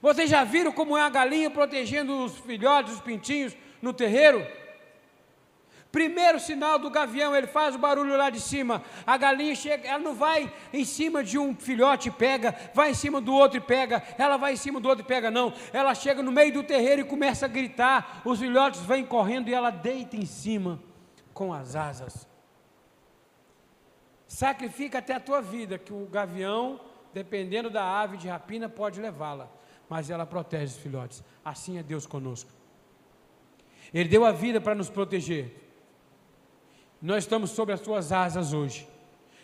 Vocês 0.03 0.31
já 0.31 0.45
viram 0.45 0.73
como 0.73 0.97
é 0.97 1.03
a 1.03 1.11
galinha 1.11 1.51
protegendo 1.51 2.25
os 2.25 2.39
filhotes, 2.39 2.95
os 2.95 3.01
pintinhos 3.01 3.55
no 3.83 3.93
terreiro? 3.93 4.47
Primeiro 5.93 6.39
sinal 6.39 6.79
do 6.79 6.89
gavião, 6.89 7.35
ele 7.35 7.47
faz 7.47 7.75
o 7.75 7.79
barulho 7.79 8.17
lá 8.17 8.31
de 8.31 8.41
cima. 8.41 8.83
A 9.07 9.17
galinha 9.17 9.55
chega, 9.55 9.89
ela 9.89 9.99
não 9.99 10.15
vai 10.15 10.53
em 10.73 10.85
cima 10.85 11.23
de 11.25 11.39
um 11.39 11.55
filhote 11.55 12.09
e 12.09 12.13
pega, 12.13 12.55
vai 12.73 12.91
em 12.91 12.95
cima 12.95 13.21
do 13.21 13.35
outro 13.35 13.59
e 13.59 13.61
pega, 13.61 14.03
ela 14.17 14.37
vai 14.37 14.53
em 14.53 14.57
cima 14.57 14.81
do 14.81 14.89
outro 14.89 15.05
e 15.05 15.07
pega, 15.07 15.31
não. 15.31 15.53
Ela 15.73 15.95
chega 15.95 16.23
no 16.23 16.31
meio 16.31 16.53
do 16.53 16.63
terreiro 16.63 17.03
e 17.03 17.05
começa 17.05 17.47
a 17.47 17.49
gritar. 17.49 18.23
Os 18.25 18.39
filhotes 18.39 18.81
vêm 18.83 19.05
correndo 19.05 19.49
e 19.49 19.55
ela 19.55 19.71
deita 19.71 20.17
em 20.17 20.27
cima 20.27 20.81
com 21.35 21.53
as 21.53 21.75
asas. 21.75 22.29
Sacrifica 24.27 24.99
até 24.99 25.15
a 25.15 25.21
tua 25.21 25.41
vida, 25.43 25.77
que 25.77 25.93
o 25.93 26.07
gavião, 26.07 26.81
dependendo 27.13 27.69
da 27.69 27.85
ave 27.85 28.17
de 28.17 28.29
rapina, 28.29 28.69
pode 28.69 29.01
levá-la 29.01 29.51
mas 29.91 30.09
ela 30.09 30.25
protege 30.25 30.77
os 30.77 30.81
filhotes. 30.81 31.25
Assim 31.45 31.77
é 31.77 31.83
Deus 31.83 32.07
conosco. 32.07 32.49
Ele 33.93 34.09
deu 34.09 34.25
a 34.25 34.31
vida 34.31 34.61
para 34.61 34.73
nos 34.73 34.89
proteger. 34.89 35.70
Nós 37.01 37.25
estamos 37.25 37.51
sobre 37.51 37.75
as 37.75 37.81
suas 37.81 38.13
asas 38.13 38.53
hoje. 38.53 38.87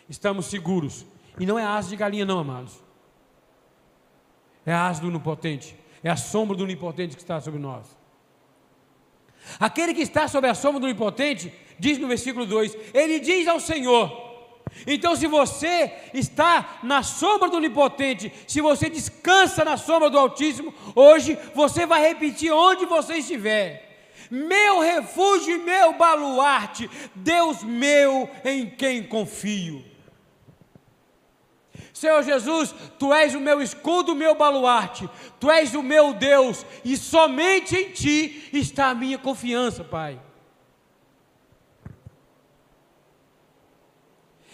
Estamos 0.09 0.45
seguros. 0.45 1.05
E 1.39 1.45
não 1.45 1.57
é 1.57 1.63
asa 1.65 1.89
de 1.89 1.95
galinha, 1.95 2.25
não, 2.25 2.39
amados. 2.39 2.73
É 4.65 4.73
a 4.73 4.87
asa 4.87 5.01
do 5.01 5.07
onipotente. 5.07 5.75
É 6.03 6.09
a 6.09 6.15
sombra 6.15 6.55
do 6.55 6.63
onipotente 6.63 7.15
que 7.15 7.21
está 7.21 7.39
sobre 7.41 7.59
nós. 7.59 7.97
Aquele 9.59 9.93
que 9.93 10.01
está 10.01 10.27
sobre 10.27 10.49
a 10.49 10.53
sombra 10.53 10.79
do 10.79 10.85
onipotente, 10.85 11.53
diz 11.79 11.97
no 11.97 12.07
versículo 12.07 12.45
2: 12.45 12.75
Ele 12.93 13.19
diz 13.19 13.47
ao 13.47 13.59
Senhor: 13.59 14.27
então, 14.85 15.15
se 15.15 15.27
você 15.27 15.91
está 16.13 16.79
na 16.83 17.01
sombra 17.01 17.49
do 17.49 17.57
Onipotente, 17.57 18.31
se 18.47 18.61
você 18.61 18.89
descansa 18.89 19.63
na 19.63 19.77
sombra 19.77 20.09
do 20.09 20.19
Altíssimo, 20.19 20.73
hoje 20.93 21.37
você 21.55 21.85
vai 21.85 22.01
repetir 22.01 22.51
onde 22.51 22.85
você 22.85 23.15
estiver: 23.15 23.86
Meu 24.29 24.79
refúgio 24.79 25.55
e 25.55 25.57
meu 25.59 25.93
baluarte, 25.93 26.89
Deus 27.15 27.63
meu 27.63 28.29
em 28.43 28.69
quem 28.69 29.03
confio. 29.03 29.83
Senhor 31.93 32.21
Jesus, 32.21 32.75
tu 32.99 33.11
és 33.11 33.33
o 33.33 33.39
meu 33.39 33.59
escudo, 33.59 34.11
o 34.11 34.15
meu 34.15 34.35
baluarte, 34.35 35.09
tu 35.39 35.49
és 35.49 35.73
o 35.73 35.81
meu 35.81 36.13
Deus, 36.13 36.63
e 36.85 36.95
somente 36.95 37.75
em 37.75 37.91
ti 37.91 38.49
está 38.53 38.89
a 38.89 38.95
minha 38.95 39.17
confiança, 39.17 39.83
Pai. 39.83 40.21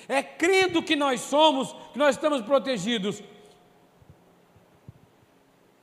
É 0.08 0.22
crendo 0.22 0.84
que 0.84 0.96
nós 0.96 1.22
somos, 1.22 1.74
que 1.92 2.00
nós 2.00 2.16
estamos 2.16 2.42
protegidos. 2.42 3.22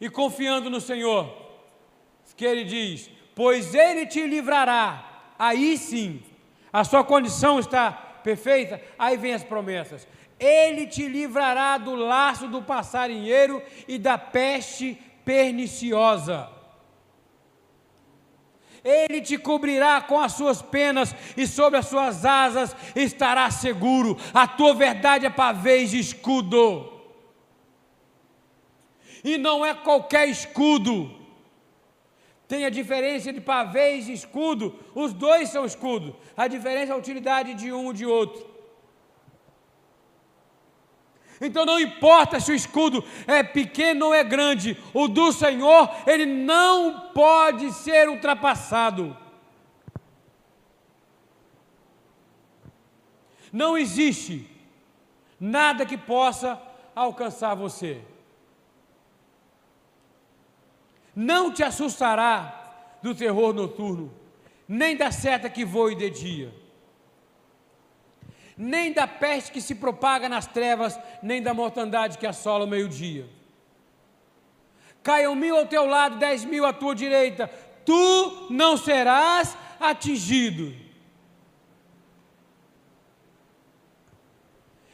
E 0.01 0.09
confiando 0.09 0.71
no 0.71 0.81
Senhor, 0.81 1.31
que 2.37 2.45
Ele 2.45 2.65
diz: 2.65 3.11
Pois 3.35 3.75
Ele 3.75 4.07
te 4.07 4.27
livrará. 4.27 5.07
Aí 5.39 5.77
sim, 5.79 6.23
a 6.73 6.85
sua 6.85 7.03
condição 7.03 7.59
está 7.59 7.91
perfeita. 7.93 8.81
Aí 8.99 9.17
vem 9.17 9.35
as 9.35 9.45
promessas. 9.45 10.07
Ele 10.39 10.87
te 10.87 11.07
livrará 11.07 11.77
do 11.77 11.95
laço 11.95 12.49
do 12.49 12.63
passarinheiro 12.63 13.63
e 13.87 13.99
da 13.99 14.17
peste 14.17 14.99
perniciosa. 15.25 16.49
Ele 18.83 19.21
te 19.21 19.37
cobrirá 19.37 20.01
com 20.01 20.19
as 20.19 20.33
suas 20.33 20.63
penas 20.63 21.15
e 21.37 21.47
sobre 21.47 21.79
as 21.79 21.87
suas 21.87 22.25
asas 22.25 22.75
estará 22.97 23.51
seguro. 23.51 24.17
A 24.33 24.47
tua 24.47 24.75
verdade 24.75 25.27
é 25.27 25.31
pavês 25.31 25.93
escudo. 25.93 26.91
E 29.23 29.37
não 29.37 29.65
é 29.65 29.75
qualquer 29.75 30.29
escudo. 30.29 31.20
Tem 32.51 32.65
a 32.67 32.71
diferença 32.71 33.33
de 33.33 33.41
pavês 33.41 34.09
e 34.09 34.13
escudo. 34.13 34.77
Os 34.93 35.13
dois 35.13 35.51
são 35.51 35.65
escudo. 35.65 36.17
A 36.37 36.49
diferença 36.49 36.91
é 36.91 36.95
a 36.97 36.99
utilidade 36.99 37.55
de 37.55 37.73
um 37.73 37.93
e 37.93 37.95
de 37.95 38.05
outro. 38.05 38.45
Então 41.41 41.65
não 41.65 41.79
importa 41.79 42.41
se 42.41 42.51
o 42.51 42.55
escudo 42.55 43.05
é 43.25 43.45
pequeno 43.45 44.07
ou 44.07 44.15
é 44.15 44.25
grande, 44.25 44.77
o 44.93 45.07
do 45.07 45.31
Senhor, 45.31 45.89
ele 46.09 46.27
não 46.27 47.13
pode 47.15 47.71
ser 47.73 48.09
ultrapassado. 48.09 49.17
Não 53.53 53.79
existe 53.79 54.51
nada 55.39 55.87
que 55.87 55.97
possa 55.97 56.61
alcançar 56.97 57.55
você. 57.55 58.10
Não 61.15 61.53
te 61.53 61.63
assustará 61.63 62.99
do 63.03 63.15
terror 63.15 63.53
noturno, 63.53 64.13
nem 64.69 64.97
da 64.97 65.11
seta 65.11 65.51
que 65.51 65.65
voe 65.65 65.95
de 65.95 66.11
dia 66.11 66.61
nem 68.61 68.93
da 68.93 69.07
peste 69.07 69.51
que 69.51 69.61
se 69.61 69.75
propaga 69.75 70.29
nas 70.29 70.47
trevas, 70.47 71.01
nem 71.23 71.43
da 71.43 71.55
mortandade 71.55 72.19
que 72.19 72.27
assola 72.27 72.67
o 72.67 72.69
meio-dia. 72.69 73.27
Caiam 75.03 75.35
mil 75.35 75.57
ao 75.57 75.65
teu 75.65 75.87
lado, 75.87 76.19
dez 76.19 76.45
mil 76.45 76.67
à 76.67 76.73
tua 76.73 76.95
direita, 76.95 77.49
tu 77.87 78.49
não 78.51 78.77
serás 78.77 79.57
atingido. 79.81 80.77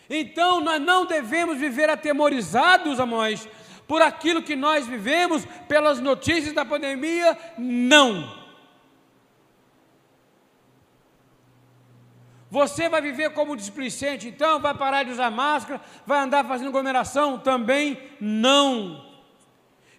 Então 0.08 0.60
nós 0.60 0.80
não 0.80 1.04
devemos 1.04 1.58
viver 1.58 1.90
atemorizados, 1.90 3.00
amós, 3.00 3.48
por 3.86 4.02
aquilo 4.02 4.42
que 4.42 4.56
nós 4.56 4.86
vivemos, 4.86 5.44
pelas 5.68 6.00
notícias 6.00 6.52
da 6.52 6.64
pandemia, 6.64 7.36
não. 7.56 8.46
Você 12.50 12.88
vai 12.88 13.00
viver 13.00 13.30
como 13.30 13.56
displicente, 13.56 14.28
então 14.28 14.60
vai 14.60 14.74
parar 14.74 15.02
de 15.02 15.10
usar 15.10 15.30
máscara, 15.30 15.80
vai 16.06 16.20
andar 16.20 16.44
fazendo 16.44 16.68
aglomeração? 16.68 17.38
Também 17.38 18.00
não. 18.20 19.04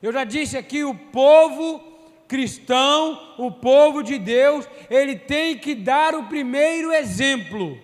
Eu 0.02 0.12
já 0.12 0.24
disse 0.24 0.58
aqui: 0.58 0.84
o 0.84 0.96
povo 0.96 1.98
cristão, 2.28 3.36
o 3.38 3.52
povo 3.52 4.02
de 4.02 4.18
Deus, 4.18 4.68
ele 4.90 5.16
tem 5.18 5.58
que 5.58 5.74
dar 5.74 6.14
o 6.16 6.24
primeiro 6.24 6.92
exemplo. 6.92 7.80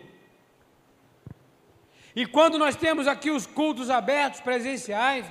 E 2.16 2.26
quando 2.26 2.60
nós 2.60 2.76
temos 2.76 3.08
aqui 3.08 3.32
os 3.32 3.46
cultos 3.46 3.90
abertos, 3.90 4.40
presenciais, 4.40 5.26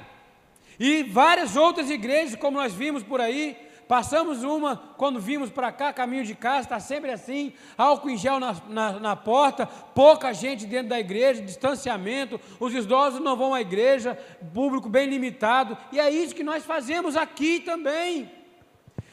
e 0.79 1.03
várias 1.03 1.57
outras 1.57 1.91
igrejas, 1.91 2.37
como 2.37 2.59
nós 2.59 2.73
vimos 2.73 3.03
por 3.03 3.21
aí, 3.21 3.57
Passamos 3.93 4.43
uma 4.43 4.75
quando 4.97 5.21
vimos 5.21 5.51
para 5.51 5.71
cá, 5.71 5.93
caminho 5.93 6.25
de 6.25 6.35
casa, 6.35 6.61
está 6.61 6.81
sempre 6.81 7.11
assim, 7.11 7.53
álcool 7.77 8.09
em 8.09 8.17
gel 8.17 8.41
na, 8.41 8.57
na, 8.67 8.93
na, 8.99 9.17
porta, 9.17 9.67
pouca 9.67 10.33
gente 10.33 10.65
dentro 10.65 10.89
da 10.89 10.99
igreja, 10.99 11.43
distanciamento, 11.43 12.41
os 12.59 12.73
idosos 12.73 13.21
não 13.21 13.37
vão 13.37 13.53
à 13.53 13.61
igreja, 13.61 14.19
público 14.55 14.89
bem 14.89 15.11
limitado, 15.11 15.77
e 15.93 16.01
é 16.01 16.09
isso 16.09 16.35
que 16.35 16.43
nós 16.43 16.65
fazemos 16.65 17.19
aqui 17.19 17.61
também. 17.61 18.33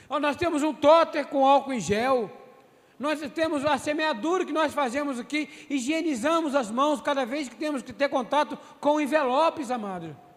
Nós 0.09 0.37
temos 0.37 0.63
um 0.63 0.73
totem 0.73 1.25
com 1.25 1.45
álcool 1.45 1.73
em 1.73 1.81
gel, 1.81 2.31
nós 2.97 3.19
temos 3.33 3.65
a 3.65 3.77
semeadura 3.77 4.45
que 4.45 4.53
nós 4.53 4.73
fazemos 4.73 5.19
aqui, 5.19 5.49
higienizamos 5.69 6.55
as 6.55 6.71
mãos 6.71 7.01
cada 7.01 7.25
vez 7.25 7.49
que 7.49 7.55
temos 7.57 7.81
que 7.81 7.91
ter 7.91 8.07
contato 8.07 8.57
com 8.79 9.01
envelopes, 9.01 9.71
amados. 9.71 10.28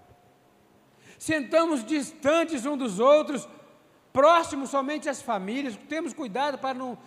Sentamos 1.22 1.84
distantes 1.84 2.66
um 2.66 2.76
dos 2.76 2.98
outros, 2.98 3.48
próximos 4.12 4.70
somente 4.70 5.08
às 5.08 5.22
famílias, 5.22 5.78
temos 5.88 6.12
cuidado 6.12 6.58
para 6.58 6.74
não, 6.74 6.98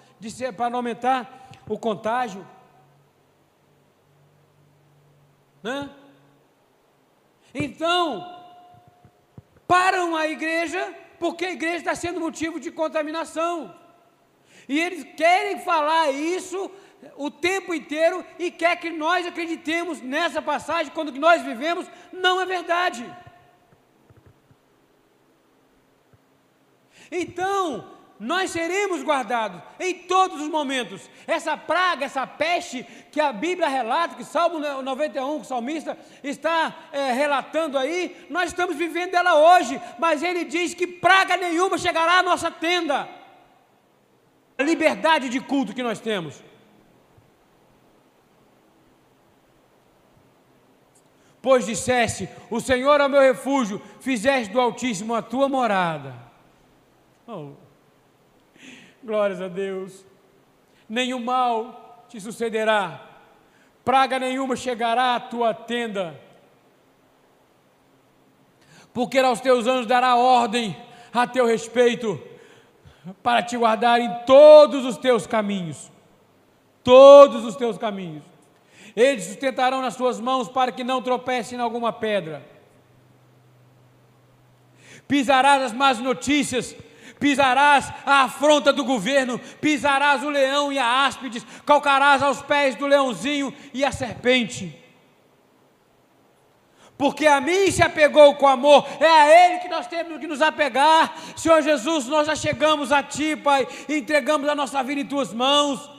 para 0.55 0.69
não 0.69 0.77
aumentar 0.77 1.49
o 1.67 1.77
contágio. 1.77 2.47
Né? 5.61 5.89
Então, 7.53 8.41
param 9.67 10.15
a 10.15 10.29
igreja, 10.29 10.95
porque 11.19 11.43
a 11.47 11.51
igreja 11.51 11.79
está 11.79 11.93
sendo 11.93 12.21
motivo 12.21 12.57
de 12.57 12.71
contaminação. 12.71 13.75
E 14.69 14.79
eles 14.79 15.03
querem 15.17 15.59
falar 15.59 16.11
isso 16.11 16.71
o 17.17 17.29
tempo 17.29 17.73
inteiro 17.73 18.25
e 18.39 18.49
quer 18.49 18.77
que 18.77 18.89
nós 18.91 19.27
acreditemos 19.27 19.99
nessa 20.01 20.41
passagem, 20.41 20.93
quando 20.93 21.11
que 21.11 21.19
nós 21.19 21.41
vivemos, 21.41 21.85
não 22.13 22.39
é 22.39 22.45
verdade. 22.45 23.13
Então, 27.11 27.95
nós 28.19 28.51
seremos 28.51 29.03
guardados 29.03 29.61
em 29.79 29.93
todos 29.93 30.41
os 30.41 30.47
momentos. 30.47 31.09
Essa 31.27 31.57
praga, 31.57 32.05
essa 32.05 32.25
peste 32.25 32.85
que 33.11 33.19
a 33.19 33.33
Bíblia 33.33 33.67
relata, 33.67 34.15
que 34.15 34.23
Salmo 34.23 34.59
91, 34.59 35.35
que 35.35 35.41
o 35.41 35.47
salmista 35.47 35.97
está 36.23 36.73
é, 36.93 37.11
relatando 37.11 37.77
aí, 37.77 38.25
nós 38.29 38.51
estamos 38.51 38.77
vivendo 38.77 39.15
ela 39.15 39.35
hoje, 39.35 39.81
mas 39.99 40.23
ele 40.23 40.45
diz 40.45 40.73
que 40.73 40.87
praga 40.87 41.35
nenhuma 41.35 41.77
chegará 41.77 42.19
à 42.19 42.23
nossa 42.23 42.49
tenda. 42.49 43.07
A 44.57 44.63
liberdade 44.63 45.27
de 45.27 45.41
culto 45.41 45.75
que 45.75 45.83
nós 45.83 45.99
temos. 45.99 46.41
Pois 51.41 51.65
disseste: 51.65 52.29
O 52.49 52.61
Senhor 52.61 53.01
é 53.01 53.05
o 53.05 53.09
meu 53.09 53.21
refúgio, 53.21 53.81
fizeste 53.99 54.53
do 54.53 54.61
Altíssimo 54.61 55.13
a 55.13 55.21
tua 55.21 55.49
morada. 55.49 56.24
Oh, 57.27 57.53
glórias 59.03 59.41
a 59.41 59.47
Deus. 59.47 60.05
Nenhum 60.87 61.19
mal 61.19 62.05
te 62.07 62.19
sucederá, 62.19 63.01
praga 63.83 64.19
nenhuma 64.19 64.55
chegará 64.55 65.15
à 65.15 65.19
tua 65.19 65.53
tenda, 65.53 66.19
porque 68.93 69.17
aos 69.17 69.41
teus 69.41 69.65
anjos 69.65 69.87
dará 69.87 70.15
ordem 70.15 70.77
a 71.11 71.25
teu 71.25 71.47
respeito, 71.47 72.21
para 73.23 73.41
te 73.41 73.57
guardar 73.57 73.99
em 73.99 74.25
todos 74.25 74.85
os 74.85 74.97
teus 74.97 75.25
caminhos. 75.25 75.91
Todos 76.83 77.43
os 77.43 77.55
teus 77.55 77.77
caminhos. 77.77 78.23
Eles 78.95 79.25
sustentarão 79.25 79.81
nas 79.81 79.95
suas 79.95 80.19
mãos 80.19 80.47
para 80.47 80.71
que 80.71 80.83
não 80.83 81.01
tropece 81.01 81.55
em 81.55 81.59
alguma 81.59 81.91
pedra. 81.91 82.45
Pisarás 85.07 85.63
as 85.63 85.73
más 85.73 85.99
notícias 85.99 86.75
pisarás 87.19 87.91
a 88.05 88.23
afronta 88.23 88.71
do 88.71 88.83
governo, 88.83 89.39
pisarás 89.59 90.23
o 90.23 90.29
leão 90.29 90.71
e 90.71 90.79
a 90.79 91.05
áspides, 91.05 91.45
calcarás 91.65 92.21
aos 92.21 92.41
pés 92.41 92.75
do 92.75 92.87
leãozinho 92.87 93.53
e 93.73 93.83
a 93.83 93.91
serpente. 93.91 94.83
Porque 96.97 97.27
a 97.27 97.41
mim 97.41 97.69
se 97.71 97.83
apegou 97.83 98.35
com 98.35 98.47
amor, 98.47 98.87
é 98.99 99.05
a 99.05 99.47
Ele 99.47 99.59
que 99.59 99.67
nós 99.67 99.85
temos 99.85 100.17
que 100.17 100.27
nos 100.27 100.41
apegar. 100.41 101.13
Senhor 101.35 101.61
Jesus, 101.61 102.07
nós 102.07 102.27
já 102.27 102.35
chegamos 102.35 102.91
a 102.91 103.03
Ti, 103.03 103.35
Pai, 103.35 103.67
e 103.89 103.97
entregamos 103.97 104.47
a 104.47 104.55
nossa 104.55 104.81
vida 104.81 105.01
em 105.01 105.05
Tuas 105.05 105.33
mãos. 105.33 105.89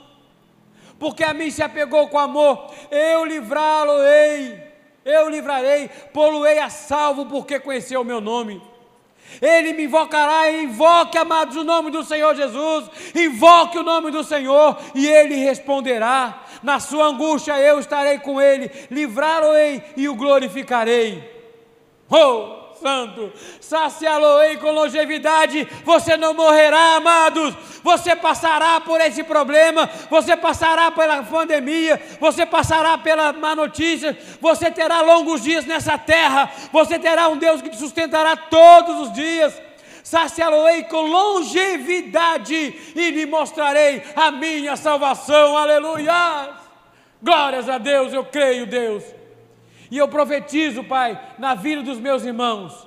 Porque 0.98 1.22
a 1.22 1.34
mim 1.34 1.50
se 1.50 1.62
apegou 1.62 2.08
com 2.08 2.18
amor, 2.18 2.72
eu 2.90 3.26
livrá-lo-ei, 3.26 4.58
eu 5.04 5.28
livrarei, 5.28 5.90
pô-lo-ei 6.14 6.58
a 6.58 6.70
salvo, 6.70 7.26
porque 7.26 7.60
conheceu 7.60 8.00
o 8.00 8.04
meu 8.04 8.18
nome. 8.18 8.62
Ele 9.40 9.72
me 9.72 9.84
invocará, 9.84 10.50
invoque, 10.50 11.18
amados, 11.18 11.56
o 11.56 11.64
nome 11.64 11.90
do 11.90 12.04
Senhor 12.04 12.34
Jesus, 12.34 12.90
invoque 13.14 13.78
o 13.78 13.82
nome 13.82 14.10
do 14.10 14.24
Senhor, 14.24 14.78
e 14.94 15.06
Ele 15.06 15.34
responderá. 15.36 16.42
Na 16.62 16.80
sua 16.80 17.06
angústia 17.06 17.58
eu 17.58 17.78
estarei 17.78 18.18
com 18.18 18.40
Ele, 18.40 18.70
livrá-lo-ei 18.90 19.82
e 19.96 20.08
o 20.08 20.14
glorificarei. 20.14 21.22
Oh! 22.10 22.65
Santo, 22.80 23.32
saciá-lo-ei 23.60 24.56
com 24.58 24.70
longevidade, 24.70 25.66
você 25.84 26.16
não 26.16 26.34
morrerá, 26.34 26.96
amados, 26.96 27.54
você 27.82 28.14
passará 28.14 28.80
por 28.80 29.00
esse 29.00 29.22
problema, 29.24 29.88
você 30.10 30.36
passará 30.36 30.90
pela 30.90 31.22
pandemia, 31.22 32.00
você 32.20 32.44
passará 32.44 32.98
pela 32.98 33.32
má 33.32 33.54
notícia, 33.54 34.16
você 34.40 34.70
terá 34.70 35.00
longos 35.00 35.42
dias 35.42 35.64
nessa 35.64 35.96
terra, 35.96 36.50
você 36.72 36.98
terá 36.98 37.28
um 37.28 37.36
Deus 37.36 37.62
que 37.62 37.70
te 37.70 37.78
sustentará 37.78 38.36
todos 38.36 39.08
os 39.08 39.12
dias, 39.12 39.54
saciá-lo-ei 40.02 40.84
com 40.84 41.02
longevidade 41.02 42.54
e 42.94 43.10
lhe 43.10 43.26
mostrarei 43.26 44.02
a 44.14 44.30
minha 44.30 44.76
salvação, 44.76 45.56
aleluia! 45.56 46.50
Glórias 47.22 47.68
a 47.68 47.78
Deus, 47.78 48.12
eu 48.12 48.24
creio, 48.24 48.66
Deus. 48.66 49.15
E 49.90 49.98
eu 49.98 50.08
profetizo, 50.08 50.84
Pai, 50.84 51.20
na 51.38 51.54
vida 51.54 51.82
dos 51.82 51.98
meus 51.98 52.24
irmãos. 52.24 52.86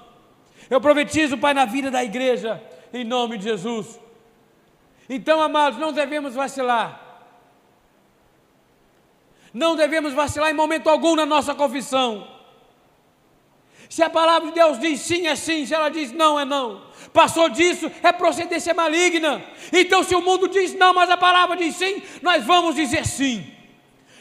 Eu 0.70 0.80
profetizo, 0.82 1.38
Pai, 1.38 1.54
na 1.54 1.66
vida 1.66 1.90
da 1.90 2.04
igreja, 2.04 2.62
em 2.94 3.04
nome 3.04 3.38
de 3.38 3.46
Jesus. 3.46 4.00
Então, 5.10 5.42
amados, 5.42 5.80
não 5.80 5.92
devemos 5.92 6.36
vacilar. 6.36 7.10
Não 9.54 9.76
devemos 9.76 10.14
vacilar 10.14 10.52
em 10.52 10.54
momento 10.54 10.90
algum 10.90 11.16
na 11.16 11.26
nossa 11.26 11.56
confissão. 11.56 12.28
Se 13.90 14.04
a 14.04 14.10
palavra 14.10 14.50
de 14.50 14.54
Deus 14.54 14.80
diz 14.80 15.02
sim, 15.02 15.26
é 15.26 15.36
sim. 15.36 15.66
Se 15.66 15.74
ela 15.74 15.90
diz 15.90 16.12
não, 16.12 16.40
é 16.40 16.46
não. 16.46 16.84
Passou 17.12 17.50
disso, 17.50 17.92
é 18.04 18.12
procedência 18.12 18.74
maligna. 18.74 19.44
Então, 19.74 20.04
se 20.04 20.14
o 20.14 20.22
mundo 20.22 20.48
diz 20.48 20.76
não, 20.76 20.94
mas 20.94 21.10
a 21.10 21.18
palavra 21.18 21.58
diz 21.58 21.76
sim, 21.76 22.04
nós 22.22 22.46
vamos 22.46 22.76
dizer 22.76 23.06
sim. 23.08 23.59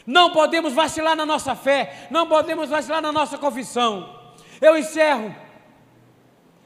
Não 0.09 0.31
podemos 0.31 0.73
vacilar 0.73 1.15
na 1.15 1.23
nossa 1.23 1.53
fé, 1.55 2.07
não 2.09 2.25
podemos 2.25 2.67
vacilar 2.67 2.99
na 2.99 3.11
nossa 3.11 3.37
confissão. 3.37 4.19
Eu 4.59 4.75
encerro. 4.75 5.35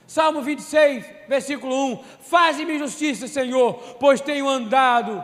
Salmo 0.07 0.41
26, 0.41 1.05
versículo 1.27 1.75
1: 1.91 2.03
Faze-me 2.21 2.79
justiça, 2.79 3.27
Senhor, 3.27 3.73
pois 3.99 4.21
tenho 4.21 4.47
andado 4.47 5.21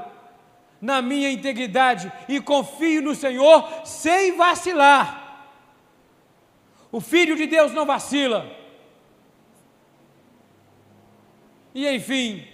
na 0.81 1.01
minha 1.01 1.31
integridade 1.31 2.11
e 2.27 2.41
confio 2.41 3.01
no 3.01 3.15
Senhor 3.15 3.65
sem 3.85 4.35
vacilar. 4.35 5.47
O 6.91 6.99
Filho 6.99 7.37
de 7.37 7.47
Deus 7.47 7.71
não 7.71 7.85
vacila. 7.85 8.45
E 11.73 11.87
enfim, 11.87 12.45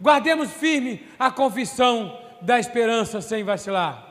guardemos 0.00 0.52
firme 0.52 1.04
a 1.18 1.28
confissão 1.28 2.16
da 2.40 2.60
esperança 2.60 3.20
sem 3.20 3.42
vacilar. 3.42 4.07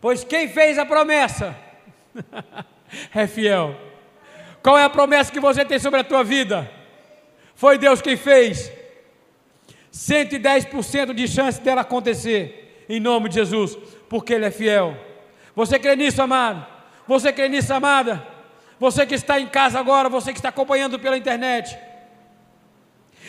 Pois 0.00 0.24
quem 0.24 0.48
fez 0.48 0.78
a 0.78 0.86
promessa 0.86 1.56
é 3.14 3.26
fiel. 3.26 3.76
Qual 4.62 4.78
é 4.78 4.84
a 4.84 4.90
promessa 4.90 5.32
que 5.32 5.40
você 5.40 5.64
tem 5.64 5.78
sobre 5.78 6.00
a 6.00 6.04
tua 6.04 6.22
vida? 6.22 6.70
Foi 7.54 7.78
Deus 7.78 8.00
quem 8.00 8.16
fez. 8.16 8.72
110% 9.92 11.12
de 11.12 11.26
chance 11.26 11.60
dela 11.60 11.80
acontecer, 11.80 12.84
em 12.88 13.00
nome 13.00 13.28
de 13.28 13.36
Jesus, 13.36 13.76
porque 14.08 14.34
Ele 14.34 14.46
é 14.46 14.50
fiel. 14.50 14.96
Você 15.56 15.78
crê 15.78 15.96
nisso, 15.96 16.22
amado? 16.22 16.64
Você 17.06 17.32
crê 17.32 17.48
nisso, 17.48 17.72
amada? 17.72 18.24
Você 18.78 19.04
que 19.04 19.14
está 19.14 19.40
em 19.40 19.48
casa 19.48 19.78
agora, 19.78 20.08
você 20.08 20.32
que 20.32 20.38
está 20.38 20.50
acompanhando 20.50 20.98
pela 20.98 21.16
internet. 21.16 21.76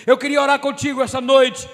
Eu 0.05 0.17
queria 0.17 0.41
orar 0.41 0.59
contigo 0.59 1.01
essa 1.01 1.19
noite 1.19 1.67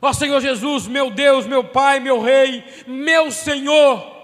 Ó 0.00 0.12
Senhor 0.12 0.40
Jesus, 0.40 0.86
meu 0.86 1.10
Deus, 1.10 1.46
meu 1.46 1.64
Pai, 1.64 2.00
meu 2.00 2.20
Rei, 2.20 2.64
meu 2.86 3.30
Senhor, 3.30 4.14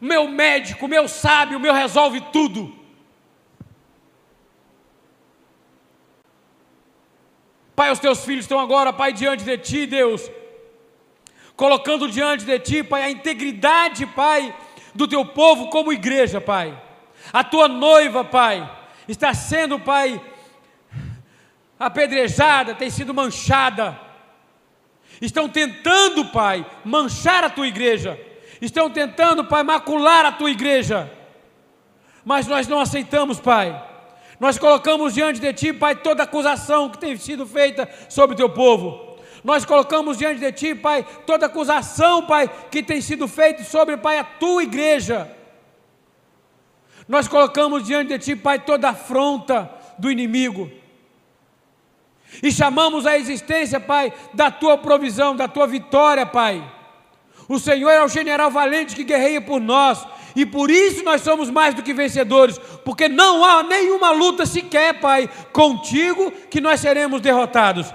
meu 0.00 0.28
médico, 0.28 0.86
meu 0.86 1.08
sábio, 1.08 1.58
meu 1.58 1.74
resolve 1.74 2.20
tudo. 2.32 2.80
Pai, 7.74 7.90
os 7.90 7.98
teus 7.98 8.24
filhos 8.24 8.44
estão 8.44 8.60
agora, 8.60 8.92
Pai, 8.92 9.12
diante 9.12 9.42
de 9.42 9.56
Ti, 9.56 9.86
Deus, 9.86 10.30
colocando 11.56 12.10
diante 12.10 12.44
de 12.44 12.58
Ti, 12.58 12.82
Pai, 12.82 13.02
a 13.02 13.10
integridade, 13.10 14.04
Pai, 14.06 14.54
do 14.94 15.08
Teu 15.08 15.24
povo 15.24 15.70
como 15.70 15.92
igreja, 15.92 16.40
Pai. 16.40 16.78
A 17.32 17.42
Tua 17.42 17.68
noiva, 17.68 18.22
Pai, 18.22 18.70
está 19.08 19.32
sendo, 19.34 19.80
Pai, 19.80 20.20
apedrejada, 21.78 22.74
tem 22.74 22.90
sido 22.90 23.14
manchada. 23.14 24.09
Estão 25.20 25.48
tentando, 25.48 26.26
Pai, 26.26 26.64
manchar 26.84 27.44
a 27.44 27.50
tua 27.50 27.66
igreja. 27.66 28.18
Estão 28.60 28.90
tentando, 28.90 29.44
Pai, 29.44 29.62
macular 29.62 30.24
a 30.24 30.32
tua 30.32 30.50
igreja. 30.50 31.10
Mas 32.24 32.46
nós 32.46 32.66
não 32.66 32.80
aceitamos, 32.80 33.38
Pai. 33.38 33.88
Nós 34.38 34.58
colocamos 34.58 35.12
diante 35.12 35.38
de 35.38 35.52
Ti, 35.52 35.72
Pai, 35.72 35.96
toda 35.96 36.22
acusação 36.22 36.88
que 36.88 36.98
tem 36.98 37.16
sido 37.16 37.46
feita 37.46 37.88
sobre 38.08 38.34
o 38.34 38.36
Teu 38.36 38.48
povo. 38.48 39.18
Nós 39.44 39.64
colocamos 39.64 40.16
diante 40.16 40.40
de 40.40 40.52
Ti, 40.52 40.74
Pai, 40.74 41.06
toda 41.26 41.46
acusação, 41.46 42.26
Pai, 42.26 42.50
que 42.70 42.82
tem 42.82 43.00
sido 43.02 43.28
feita 43.28 43.62
sobre, 43.64 43.98
Pai, 43.98 44.18
a 44.18 44.24
Tua 44.24 44.62
igreja. 44.62 45.30
Nós 47.06 47.28
colocamos 47.28 47.84
diante 47.84 48.08
de 48.08 48.18
Ti, 48.18 48.36
Pai, 48.36 48.58
toda 48.58 48.90
afronta 48.90 49.70
do 49.98 50.10
inimigo. 50.10 50.70
E 52.42 52.50
chamamos 52.50 53.06
a 53.06 53.18
existência, 53.18 53.80
Pai, 53.80 54.12
da 54.32 54.50
Tua 54.50 54.78
provisão, 54.78 55.34
da 55.34 55.48
Tua 55.48 55.66
vitória, 55.66 56.24
Pai. 56.24 56.62
O 57.48 57.58
Senhor 57.58 57.90
é 57.90 58.02
o 58.02 58.08
general 58.08 58.50
valente 58.50 58.94
que 58.94 59.04
guerreia 59.04 59.40
por 59.40 59.60
nós. 59.60 60.06
E 60.36 60.46
por 60.46 60.70
isso 60.70 61.02
nós 61.02 61.22
somos 61.22 61.50
mais 61.50 61.74
do 61.74 61.82
que 61.82 61.92
vencedores, 61.92 62.58
porque 62.84 63.08
não 63.08 63.44
há 63.44 63.62
nenhuma 63.62 64.12
luta 64.12 64.46
sequer, 64.46 65.00
Pai, 65.00 65.28
contigo 65.52 66.30
que 66.48 66.60
nós 66.60 66.80
seremos 66.80 67.20
derrotados. 67.20 67.92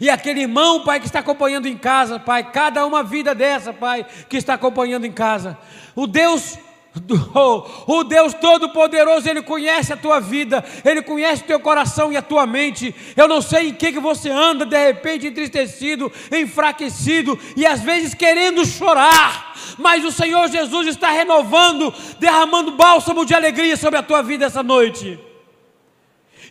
E 0.00 0.10
aquele 0.10 0.40
irmão, 0.40 0.82
Pai, 0.82 0.98
que 0.98 1.06
está 1.06 1.20
acompanhando 1.20 1.66
em 1.66 1.76
casa, 1.76 2.18
Pai, 2.18 2.50
cada 2.50 2.84
uma 2.84 3.02
vida 3.02 3.34
dessa, 3.34 3.72
Pai, 3.72 4.04
que 4.28 4.36
está 4.36 4.54
acompanhando 4.54 5.04
em 5.04 5.12
casa. 5.12 5.56
O 5.94 6.06
Deus 6.06 6.58
o 7.86 8.04
Deus 8.04 8.34
Todo-Poderoso, 8.34 9.28
Ele 9.28 9.42
conhece 9.42 9.92
a 9.92 9.96
tua 9.96 10.20
vida, 10.20 10.64
Ele 10.84 11.02
conhece 11.02 11.42
o 11.42 11.46
teu 11.46 11.58
coração 11.58 12.12
e 12.12 12.16
a 12.16 12.22
tua 12.22 12.46
mente. 12.46 12.94
Eu 13.16 13.26
não 13.26 13.42
sei 13.42 13.68
em 13.68 13.74
que, 13.74 13.92
que 13.92 13.98
você 13.98 14.30
anda, 14.30 14.64
de 14.64 14.78
repente 14.78 15.26
entristecido, 15.26 16.10
enfraquecido 16.30 17.38
e 17.56 17.66
às 17.66 17.80
vezes 17.80 18.14
querendo 18.14 18.64
chorar, 18.64 19.54
mas 19.76 20.04
o 20.04 20.12
Senhor 20.12 20.48
Jesus 20.48 20.86
está 20.86 21.10
renovando, 21.10 21.92
derramando 22.20 22.72
bálsamo 22.72 23.26
de 23.26 23.34
alegria 23.34 23.76
sobre 23.76 23.98
a 23.98 24.02
tua 24.02 24.22
vida 24.22 24.46
essa 24.46 24.62
noite. 24.62 25.18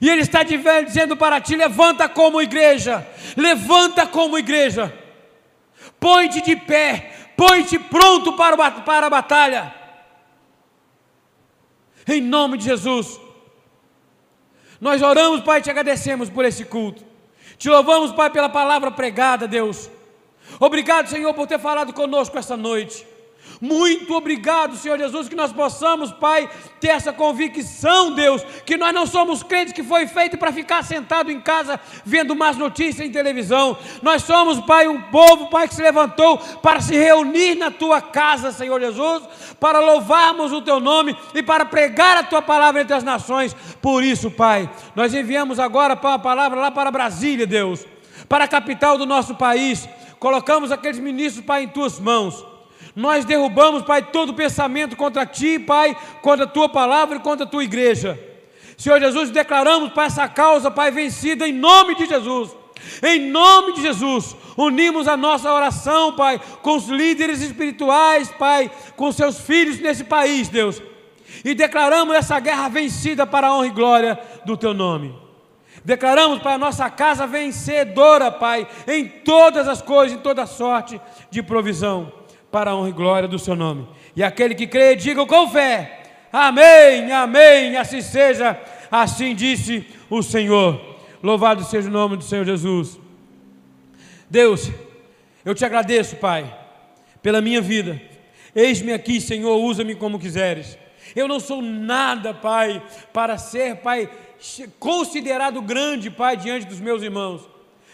E 0.01 0.09
Ele 0.09 0.21
está 0.21 0.43
dizendo 0.43 1.15
para 1.15 1.39
ti: 1.39 1.55
levanta 1.55 2.09
como 2.09 2.41
igreja, 2.41 3.07
levanta 3.37 4.05
como 4.05 4.37
igreja, 4.37 4.93
põe-te 6.01 6.41
de 6.41 6.57
pé, 6.57 7.13
põe-te 7.37 7.79
pronto 7.79 8.33
para, 8.33 8.57
para 8.81 9.07
a 9.07 9.09
batalha 9.09 9.82
em 12.07 12.21
nome 12.21 12.57
de 12.57 12.65
Jesus. 12.65 13.19
Nós 14.79 15.01
oramos, 15.01 15.41
Pai, 15.41 15.61
te 15.61 15.69
agradecemos 15.69 16.29
por 16.29 16.43
esse 16.45 16.65
culto. 16.65 17.03
Te 17.57 17.69
louvamos, 17.69 18.11
Pai, 18.11 18.29
pela 18.29 18.49
palavra 18.49 18.91
pregada, 18.91 19.47
Deus. 19.47 19.89
Obrigado, 20.59 21.07
Senhor, 21.07 21.33
por 21.33 21.47
ter 21.47 21.59
falado 21.59 21.93
conosco 21.93 22.37
essa 22.37 22.57
noite. 22.57 23.05
Muito 23.64 24.14
obrigado, 24.14 24.76
Senhor 24.76 24.99
Jesus, 24.99 25.30
que 25.30 25.38
nós 25.38 25.53
possamos, 25.53 26.11
Pai, 26.11 26.49
ter 26.82 26.89
essa 26.89 27.14
convicção, 27.14 28.11
Deus, 28.11 28.43
que 28.66 28.76
nós 28.76 28.93
não 28.93 29.07
somos 29.07 29.41
crentes 29.41 29.72
que 29.72 29.82
foi 29.82 30.05
feito 30.05 30.38
para 30.38 30.51
ficar 30.51 30.84
sentado 30.84 31.32
em 31.32 31.39
casa 31.39 31.80
vendo 32.03 32.36
más 32.36 32.57
notícias 32.57 33.07
em 33.07 33.09
televisão. 33.09 33.78
Nós 34.01 34.24
somos, 34.24 34.59
Pai, 34.66 34.89
um 34.89 34.99
povo, 35.03 35.49
Pai, 35.49 35.70
que 35.70 35.76
se 35.76 35.82
levantou 35.82 36.38
para 36.61 36.82
se 36.82 36.93
reunir 36.93 37.55
na 37.55 37.72
tua 37.72 38.01
casa, 38.01 38.51
Senhor 38.51 38.82
Jesus, 38.82 39.24
para 39.61 39.80
louvarmos 39.80 40.51
o 40.51 40.61
teu 40.61 40.82
nome 40.82 41.16
e 41.34 41.41
para 41.41 41.64
pregar 41.64 42.18
a 42.18 42.24
tua 42.24 42.41
palavra 42.41 42.82
entre 42.82 42.97
as 42.97 43.03
nações. 43.05 43.55
Por 43.82 44.03
isso, 44.03 44.30
Pai, 44.30 44.70
nós 44.93 45.14
enviamos 45.14 45.57
agora 45.57 45.93
a 45.93 46.20
palavra 46.20 46.59
lá 46.59 46.70
para 46.70 46.91
Brasília, 46.91 47.47
Deus, 47.47 47.86
para 48.28 48.43
a 48.43 48.47
capital 48.49 48.97
do 48.97 49.05
nosso 49.05 49.36
país. 49.36 49.88
Colocamos 50.20 50.70
aqueles 50.70 50.99
ministros, 50.99 51.45
Pai, 51.45 51.64
em 51.64 51.70
tuas 51.70 51.97
mãos. 51.97 52.51
Nós 52.95 53.25
derrubamos, 53.25 53.84
Pai, 53.84 54.03
todo 54.03 54.34
pensamento 54.34 54.95
contra 54.95 55.25
ti, 55.25 55.57
Pai, 55.57 55.97
contra 56.21 56.45
a 56.45 56.49
tua 56.49 56.69
palavra 56.69 57.17
e 57.17 57.21
contra 57.21 57.45
a 57.45 57.49
tua 57.49 57.63
igreja. 57.63 58.19
Senhor 58.77 58.99
Jesus, 58.99 59.31
declaramos, 59.31 59.91
Pai, 59.93 60.07
essa 60.07 60.27
causa, 60.27 60.69
Pai, 60.69 60.91
vencida 60.91 61.47
em 61.47 61.53
nome 61.53 61.95
de 61.95 62.05
Jesus. 62.05 62.51
Em 63.01 63.31
nome 63.31 63.73
de 63.73 63.81
Jesus, 63.81 64.36
unimos 64.57 65.07
a 65.07 65.15
nossa 65.15 65.51
oração, 65.51 66.13
Pai, 66.13 66.39
com 66.61 66.75
os 66.75 66.88
líderes 66.88 67.41
espirituais, 67.41 68.29
Pai, 68.38 68.69
com 68.95 69.11
seus 69.11 69.39
filhos 69.39 69.79
nesse 69.79 70.03
país, 70.03 70.49
Deus. 70.49 70.81
E 71.43 71.55
declaramos 71.55 72.15
essa 72.15 72.39
guerra 72.39 72.67
vencida 72.67 73.25
para 73.25 73.47
a 73.47 73.55
honra 73.55 73.67
e 73.67 73.71
glória 73.71 74.19
do 74.45 74.55
Teu 74.55 74.73
nome. 74.73 75.15
Declaramos 75.84 76.39
para 76.39 76.53
a 76.53 76.57
nossa 76.57 76.89
casa 76.89 77.25
vencedora, 77.25 78.29
Pai, 78.29 78.67
em 78.88 79.07
todas 79.07 79.67
as 79.67 79.81
coisas, 79.81 80.17
em 80.17 80.21
toda 80.21 80.45
sorte 80.45 80.99
de 81.31 81.41
provisão 81.41 82.22
para 82.53 82.69
a 82.69 82.75
honra 82.75 82.89
e 82.89 82.91
glória 82.91 83.27
do 83.27 83.39
seu 83.39 83.55
nome. 83.55 83.87
E 84.15 84.21
aquele 84.21 84.53
que 84.53 84.67
crê, 84.67 84.95
diga 84.95 85.25
com 85.25 85.49
fé: 85.49 86.03
Amém, 86.31 87.11
Amém, 87.11 87.75
assim 87.77 87.99
seja, 87.99 88.61
assim 88.91 89.33
disse 89.33 89.83
o 90.07 90.21
Senhor. 90.21 90.79
Louvado 91.23 91.63
seja 91.63 91.89
o 91.89 91.91
nome 91.91 92.15
do 92.15 92.23
Senhor 92.23 92.45
Jesus. 92.45 92.99
Deus, 94.29 94.69
eu 95.43 95.55
te 95.55 95.65
agradeço, 95.65 96.17
Pai, 96.17 96.55
pela 97.23 97.41
minha 97.41 97.59
vida. 97.59 97.99
Eis-me 98.55 98.93
aqui, 98.93 99.19
Senhor, 99.19 99.57
usa-me 99.57 99.95
como 99.95 100.19
quiseres. 100.19 100.77
Eu 101.15 101.27
não 101.27 101.39
sou 101.39 101.59
nada, 101.59 102.35
Pai, 102.35 102.83
para 103.11 103.35
ser, 103.35 103.77
Pai, 103.77 104.07
considerado 104.77 105.59
grande, 105.59 106.11
Pai, 106.11 106.37
diante 106.37 106.67
dos 106.67 106.79
meus 106.79 107.01
irmãos. 107.01 107.49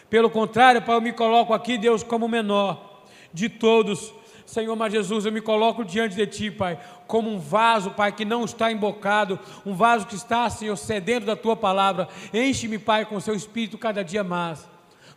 Pelo 0.09 0.29
contrário, 0.29 0.81
Pai, 0.81 0.97
eu 0.97 1.01
me 1.01 1.13
coloco 1.13 1.53
aqui, 1.53 1.77
Deus, 1.77 2.03
como 2.03 2.27
menor 2.27 3.05
de 3.33 3.47
todos 3.47 4.18
Senhor, 4.49 4.75
mas 4.75 4.91
Jesus, 4.91 5.27
eu 5.27 5.31
me 5.31 5.41
coloco 5.41 5.85
diante 5.85 6.15
de 6.15 6.25
Ti, 6.25 6.49
Pai, 6.49 6.79
como 7.05 7.29
um 7.29 7.37
vaso, 7.37 7.91
Pai, 7.91 8.11
que 8.11 8.25
não 8.25 8.45
está 8.45 8.71
embocado, 8.71 9.39
um 9.63 9.75
vaso 9.75 10.07
que 10.07 10.15
está, 10.15 10.49
Senhor, 10.49 10.75
sedento 10.75 11.27
da 11.27 11.35
Tua 11.35 11.55
palavra. 11.55 12.07
Enche-me, 12.33 12.79
Pai, 12.79 13.05
com 13.05 13.15
o 13.15 13.21
Seu 13.21 13.35
Espírito 13.35 13.77
cada 13.77 14.03
dia 14.03 14.23
mais. 14.23 14.67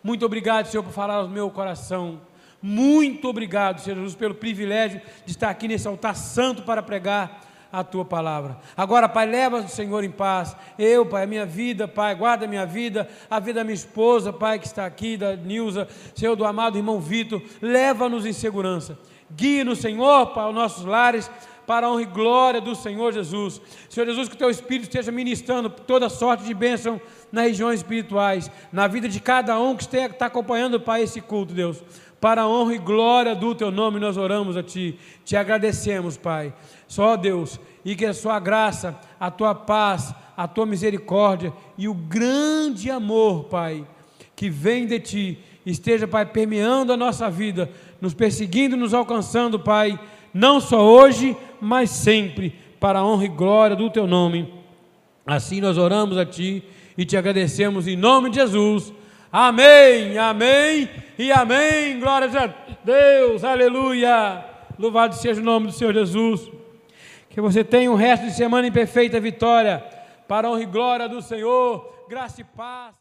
Muito 0.05 0.27
obrigado, 0.27 0.67
Senhor, 0.67 0.83
por 0.83 0.93
falar 0.93 1.15
ao 1.15 1.29
meu 1.31 1.49
coração. 1.49 2.21
Muito 2.61 3.27
obrigado, 3.27 3.81
Senhor 3.81 3.97
Jesus, 3.97 4.15
pelo 4.15 4.35
privilégio 4.35 5.01
de 5.25 5.33
estar 5.33 5.49
aqui 5.49 5.67
nesse 5.67 5.89
altar 5.89 6.15
santo 6.15 6.61
para 6.65 6.83
pregar 6.83 7.41
a 7.73 7.83
tua 7.83 8.05
palavra. 8.05 8.59
Agora, 8.77 9.09
Pai, 9.09 9.25
leva 9.25 9.61
o 9.61 9.69
Senhor 9.69 10.05
em 10.05 10.11
paz. 10.11 10.55
Eu, 10.79 11.07
Pai, 11.07 11.25
a 11.25 11.27
minha 11.27 11.47
vida, 11.47 11.89
Pai, 11.89 12.15
guarda 12.15 12.45
a 12.45 12.49
minha 12.49 12.67
vida, 12.67 13.09
a 13.31 13.41
vida 13.41 13.61
da 13.61 13.65
minha 13.65 13.75
esposa, 13.75 14.31
Pai, 14.31 14.59
que 14.59 14.67
está 14.67 14.85
aqui, 14.85 15.17
da 15.17 15.35
Nilza, 15.35 15.89
Senhor, 16.15 16.37
do 16.37 16.45
amado 16.45 16.77
irmão 16.77 17.01
Vitor, 17.01 17.41
leva-nos 17.63 18.27
em 18.27 18.33
segurança. 18.35 18.99
Guie-nos, 19.37 19.79
Senhor, 19.79 20.27
para 20.29 20.49
os 20.49 20.55
nossos 20.55 20.85
lares, 20.85 21.31
para 21.67 21.87
a 21.87 21.91
honra 21.91 22.03
e 22.03 22.07
glória 22.07 22.61
do 22.61 22.75
Senhor 22.75 23.13
Jesus. 23.13 23.61
Senhor 23.89 24.07
Jesus, 24.07 24.29
que 24.29 24.35
o 24.35 24.39
teu 24.39 24.51
Espírito 24.51 24.85
esteja 24.85 25.13
ministrando 25.13 25.71
toda 25.71 26.09
sorte 26.09 26.45
de 26.45 26.55
bênção 26.55 27.01
nas 27.31 27.45
regiões 27.45 27.81
espirituais, 27.81 28.51
na 28.73 28.87
vida 28.87 29.09
de 29.09 29.21
cada 29.21 29.59
um 29.59 29.77
que 29.77 29.85
está 29.85 30.27
acompanhando, 30.27 30.81
Pai, 30.81 31.03
esse 31.03 31.21
culto, 31.21 31.55
Deus. 31.55 31.83
Para 32.21 32.43
a 32.43 32.49
honra 32.49 32.75
e 32.75 32.79
glória 32.79 33.35
do 33.35 33.55
teu 33.55 33.71
nome, 33.71 33.99
nós 33.99 34.17
oramos 34.17 34.57
a 34.57 34.63
Ti, 34.63 34.99
te 35.25 35.37
agradecemos, 35.37 36.17
Pai. 36.17 36.55
Só 36.87 37.17
Deus, 37.17 37.59
e 37.85 37.97
que 37.97 38.07
a 38.07 38.15
Sua 38.15 38.39
graça, 38.39 38.97
a 39.19 39.31
Tua 39.31 39.55
paz, 39.55 40.15
a 40.37 40.47
Tua 40.47 40.67
misericórdia 40.67 41.53
e 41.77 41.89
o 41.89 41.95
grande 41.95 42.91
amor, 42.91 43.45
Pai, 43.45 43.87
que 44.37 44.49
vem 44.49 44.87
de 44.87 45.01
Ti, 45.01 45.39
esteja, 45.65 46.07
Pai, 46.07 46.27
permeando 46.27 46.93
a 46.93 46.97
nossa 46.97 47.31
vida 47.31 47.71
nos 48.03 48.13
perseguindo, 48.13 48.77
nos 48.77 48.93
alcançando, 48.93 49.61
Pai, 49.61 49.97
não 50.35 50.61
só 50.61 50.85
hoje, 50.85 51.37
mas 51.61 51.89
sempre, 51.89 52.53
para 52.81 52.99
a 52.99 53.07
honra 53.07 53.27
e 53.27 53.29
glória 53.29 53.77
do 53.77 53.89
Teu 53.89 54.09
nome. 54.09 54.53
Assim 55.25 55.61
nós 55.61 55.79
oramos 55.79 56.19
a 56.19 56.27
Ti 56.27 56.65
e 56.99 57.05
te 57.05 57.17
agradecemos 57.17 57.87
em 57.87 57.95
nome 57.95 58.29
de 58.29 58.41
Jesus. 58.41 58.93
Amém, 59.31 60.19
amém 60.19 60.91
e 61.17 61.31
amém. 61.31 62.01
Glória 62.01 62.29
a 62.29 62.75
Deus, 62.85 63.45
aleluia. 63.45 64.47
Louvado 64.77 65.15
seja 65.15 65.41
o 65.41 65.45
nome 65.45 65.69
do 65.69 65.73
Senhor 65.73 65.95
Jesus. 65.95 66.51
Que 67.31 67.41
você 67.41 67.63
tenha 67.63 67.89
um 67.89 67.95
resto 67.95 68.27
de 68.27 68.35
semana 68.35 68.67
em 68.67 68.73
perfeita 68.73 69.21
vitória, 69.21 69.79
para 70.27 70.49
a 70.49 70.51
honra 70.51 70.63
e 70.63 70.67
glória 70.67 71.09
do 71.09 71.23
Senhor. 71.23 72.05
Graça 72.09 72.41
e 72.41 72.45
paz. 72.45 72.97